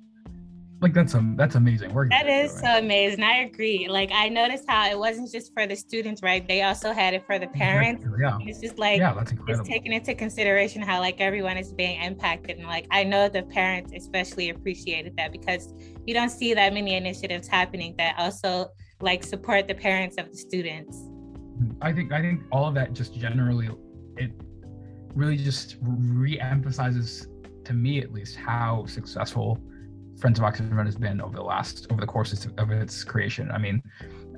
like 0.80 0.94
that's 0.94 1.14
um 1.14 1.36
that's 1.36 1.56
amazing 1.56 1.92
work 1.92 2.08
that 2.10 2.26
is 2.26 2.52
so 2.52 2.78
amazing. 2.78 3.22
I 3.22 3.42
agree. 3.42 3.86
Like 3.88 4.10
i 4.12 4.28
noticed 4.28 4.64
how 4.66 4.88
it 4.90 4.98
wasn't 4.98 5.30
just 5.30 5.52
for 5.52 5.66
the 5.66 5.76
students 5.76 6.22
right? 6.22 6.46
They 6.46 6.62
also 6.62 6.92
had 6.92 7.12
it 7.14 7.24
for 7.26 7.38
the 7.38 7.48
parents. 7.48 8.04
yeah. 8.20 8.38
It's 8.40 8.60
just 8.60 8.78
like 8.78 8.98
yeah 8.98 9.12
that's 9.12 9.30
incredible. 9.32 9.60
it's 9.60 9.68
taking 9.68 9.92
into 9.92 10.14
consideration 10.14 10.80
how 10.80 11.00
like 11.00 11.20
everyone 11.20 11.56
is 11.58 11.72
being 11.72 12.00
impacted. 12.00 12.58
And 12.58 12.66
like 12.66 12.86
i 12.90 13.04
know 13.04 13.28
the 13.28 13.42
parents 13.42 13.92
especially 13.94 14.50
appreciated 14.50 15.16
that 15.16 15.32
because 15.32 15.74
you 16.06 16.14
don't 16.14 16.30
see 16.30 16.54
that 16.54 16.72
many 16.72 16.94
initiatives 16.96 17.46
happening 17.46 17.94
that 17.98 18.14
also 18.18 18.70
like 19.00 19.22
support 19.22 19.66
the 19.66 19.74
parents 19.74 20.16
of 20.18 20.30
the 20.30 20.36
students 20.36 21.08
i 21.82 21.92
think 21.92 22.12
i 22.12 22.20
think 22.20 22.42
all 22.50 22.66
of 22.66 22.74
that 22.74 22.92
just 22.92 23.14
generally 23.14 23.68
it 24.16 24.32
really 25.14 25.36
just 25.36 25.76
re-emphasizes 25.82 27.28
to 27.64 27.72
me 27.72 28.00
at 28.00 28.12
least 28.12 28.36
how 28.36 28.84
successful 28.86 29.60
Friends 30.20 30.38
of 30.38 30.44
Oxon 30.44 30.74
Run 30.74 30.84
has 30.84 30.96
been 30.96 31.20
over 31.20 31.34
the 31.34 31.42
last 31.42 31.86
over 31.90 32.00
the 32.00 32.06
course 32.06 32.44
of 32.58 32.70
its 32.70 33.04
creation. 33.04 33.50
I 33.50 33.56
mean, 33.56 33.82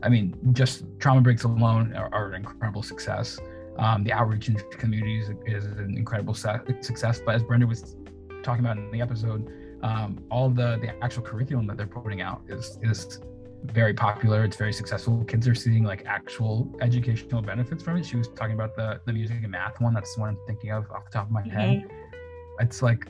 I 0.05 0.09
mean, 0.09 0.39
just 0.53 0.85
trauma 1.01 1.21
breaks 1.21 1.43
alone 1.43 1.93
are, 1.97 2.09
are 2.15 2.29
an 2.29 2.35
incredible 2.37 2.85
success. 2.85 3.39
Um, 3.79 4.05
the 4.05 4.13
outreach 4.13 4.49
in 4.49 4.55
communities 4.79 5.31
is 5.45 5.65
an 5.65 5.97
incredible 5.97 6.35
success. 6.35 7.21
But 7.25 7.35
as 7.35 7.43
Brenda 7.43 7.67
was 7.67 7.97
talking 8.45 8.65
about 8.65 8.77
in 8.77 8.93
the 8.93 9.01
episode, 9.01 9.51
um, 9.83 10.25
all 10.31 10.51
the 10.51 10.79
the 10.81 11.03
actual 11.03 11.25
curriculum 11.25 11.67
that 11.67 11.77
they're 11.77 11.87
putting 11.87 12.21
out 12.21 12.43
is 12.49 12.79
is 12.83 13.21
very 13.65 13.95
popular. 13.95 14.45
It's 14.45 14.57
very 14.57 14.73
successful. 14.73 15.25
Kids 15.25 15.47
are 15.47 15.55
seeing 15.55 15.85
like 15.85 16.05
actual 16.07 16.71
educational 16.81 17.43
benefits 17.43 17.83
from 17.83 17.97
it. 17.97 18.05
She 18.07 18.17
was 18.17 18.29
talking 18.29 18.55
about 18.55 18.77
the 18.77 19.01
the 19.07 19.13
music 19.13 19.39
and 19.43 19.51
math 19.51 19.81
one. 19.81 19.95
That's 19.95 20.15
the 20.15 20.21
one 20.21 20.31
I'm 20.31 20.39
thinking 20.47 20.71
of 20.71 20.91
off 20.91 21.05
the 21.05 21.11
top 21.11 21.27
of 21.27 21.33
my 21.33 21.43
mm-hmm. 21.43 21.51
head. 21.51 21.91
It's 22.61 22.83
like, 22.83 23.07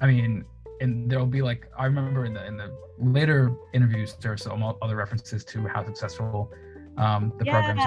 I 0.00 0.06
mean, 0.06 0.44
and 0.80 1.10
there'll 1.10 1.26
be 1.26 1.42
like 1.42 1.68
I 1.78 1.86
remember 1.86 2.24
in 2.24 2.34
the 2.34 2.46
in 2.46 2.56
the 2.56 2.74
later 2.98 3.52
interviews 3.72 4.16
there's 4.20 4.42
some 4.42 4.62
other 4.62 4.96
references 4.96 5.44
to 5.44 5.66
how 5.66 5.84
successful 5.84 6.52
um 6.96 7.32
the 7.38 7.44
yeah. 7.44 7.52
programs 7.52 7.80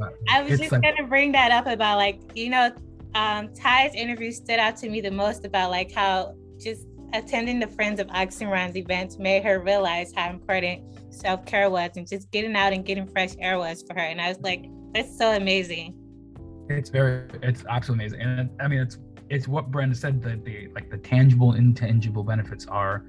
are. 0.00 0.12
I 0.28 0.42
was 0.42 0.58
just 0.58 0.72
like, 0.72 0.82
gonna 0.82 1.06
bring 1.06 1.32
that 1.32 1.52
up 1.52 1.66
about 1.66 1.98
like 1.98 2.20
you 2.34 2.50
know 2.50 2.72
um 3.14 3.52
Ty's 3.54 3.94
interview 3.94 4.32
stood 4.32 4.58
out 4.58 4.76
to 4.78 4.88
me 4.88 5.00
the 5.00 5.10
most 5.10 5.44
about 5.44 5.70
like 5.70 5.92
how 5.92 6.34
just 6.58 6.86
attending 7.12 7.60
the 7.60 7.66
Friends 7.66 8.00
of 8.00 8.08
Oxon 8.10 8.48
Run's 8.48 8.76
events 8.76 9.18
made 9.18 9.42
her 9.44 9.60
realize 9.60 10.12
how 10.14 10.30
important 10.30 10.82
self-care 11.12 11.70
was 11.70 11.90
and 11.96 12.08
just 12.08 12.30
getting 12.30 12.54
out 12.56 12.72
and 12.72 12.84
getting 12.84 13.06
fresh 13.06 13.34
air 13.38 13.58
was 13.58 13.82
for 13.82 13.94
her. 13.94 14.06
And 14.06 14.20
I 14.20 14.28
was 14.28 14.38
like, 14.40 14.66
that's 14.94 15.16
so 15.16 15.32
amazing. 15.32 15.94
It's 16.68 16.90
very 16.90 17.24
it's 17.42 17.64
absolutely 17.68 18.06
amazing. 18.06 18.20
And 18.20 18.50
I 18.60 18.68
mean 18.68 18.80
it's 18.80 18.98
it's 19.30 19.46
what 19.46 19.70
Brenda 19.70 19.94
said 19.94 20.22
that 20.22 20.44
the 20.44 20.68
like 20.74 20.90
the 20.90 20.98
tangible, 20.98 21.54
intangible 21.54 22.24
benefits 22.24 22.66
are, 22.66 23.04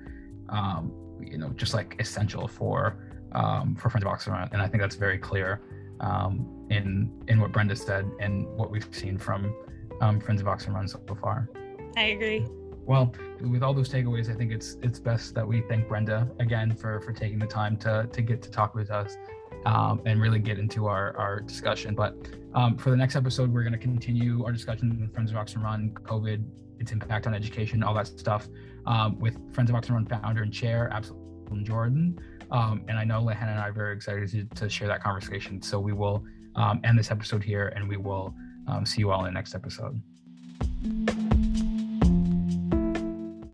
um, 0.50 0.94
you 1.20 1.38
know, 1.38 1.50
just 1.50 1.74
like 1.74 1.96
essential 2.00 2.48
for 2.48 2.98
um, 3.34 3.76
for 3.76 3.90
Friends 3.90 4.06
of 4.06 4.12
Oxon 4.12 4.34
Run, 4.34 4.50
and 4.52 4.62
I 4.62 4.68
think 4.68 4.82
that's 4.82 4.96
very 4.96 5.18
clear 5.18 5.62
um, 6.00 6.68
in 6.70 7.12
in 7.28 7.40
what 7.40 7.52
Brenda 7.52 7.76
said 7.76 8.10
and 8.20 8.46
what 8.56 8.70
we've 8.70 8.88
seen 8.92 9.18
from 9.18 9.54
um, 10.00 10.20
Friends 10.20 10.42
of 10.42 10.48
Oxon 10.48 10.74
Run 10.74 10.88
so 10.88 11.00
far. 11.20 11.50
I 11.98 12.04
agree. 12.04 12.46
Well, 12.86 13.14
with 13.40 13.64
all 13.64 13.74
those 13.74 13.90
takeaways, 13.90 14.30
I 14.30 14.34
think 14.34 14.52
it's 14.52 14.78
it's 14.82 15.00
best 15.00 15.36
that 15.36 15.48
we 15.48 15.62
thank 15.62 15.88
Brenda 15.88 16.30
again 16.40 16.76
for 16.76 17.00
for 17.02 17.14
taking 17.14 17.40
the 17.40 17.48
time 17.48 17.78
to 17.78 18.08
to 18.12 18.22
get 18.22 18.42
to 18.42 18.52
talk 18.52 18.76
with 18.76 18.92
us 18.92 19.18
um, 19.66 20.02
and 20.06 20.22
really 20.22 20.40
get 20.40 20.60
into 20.60 20.88
our, 20.88 21.16
our 21.18 21.40
discussion. 21.40 21.96
But 21.96 22.16
um, 22.54 22.78
for 22.78 22.90
the 22.90 22.98
next 22.98 23.16
episode, 23.16 23.54
we're 23.54 23.64
going 23.64 23.74
to 23.74 23.80
continue 23.80 24.44
our 24.46 24.52
discussion 24.52 25.00
with 25.00 25.14
Friends 25.14 25.32
of 25.32 25.38
Oxon 25.38 25.62
Run, 25.62 25.92
COVID, 26.04 26.44
its 26.80 26.92
impact 26.92 27.28
on 27.28 27.34
education, 27.34 27.84
all 27.84 27.94
that 27.94 28.08
stuff, 28.08 28.48
um, 28.86 29.20
with 29.20 29.38
Friends 29.54 29.70
of 29.70 29.76
Oxon 29.76 29.96
Run 29.96 30.06
founder 30.06 30.44
and 30.44 30.54
chair, 30.54 30.90
Absalom 30.92 31.64
Jordan. 31.64 32.20
Um, 32.50 32.84
and 32.88 32.98
I 32.98 33.04
know 33.04 33.22
LaHannah 33.22 33.52
and 33.52 33.60
I 33.60 33.70
are 33.70 33.74
very 33.74 33.96
excited 33.96 34.30
to, 34.32 34.44
to 34.56 34.70
share 34.70 34.88
that 34.88 35.02
conversation. 35.02 35.62
So 35.62 35.80
we 35.80 35.94
will 35.94 36.24
um, 36.56 36.82
end 36.84 37.00
this 37.00 37.12
episode 37.12 37.44
here 37.44 37.72
and 37.76 37.88
we 37.88 37.98
will 37.98 38.34
um, 38.68 38.86
see 38.86 39.00
you 39.00 39.12
all 39.12 39.26
in 39.26 39.26
the 39.26 39.32
next 39.32 39.56
episode. 39.56 40.02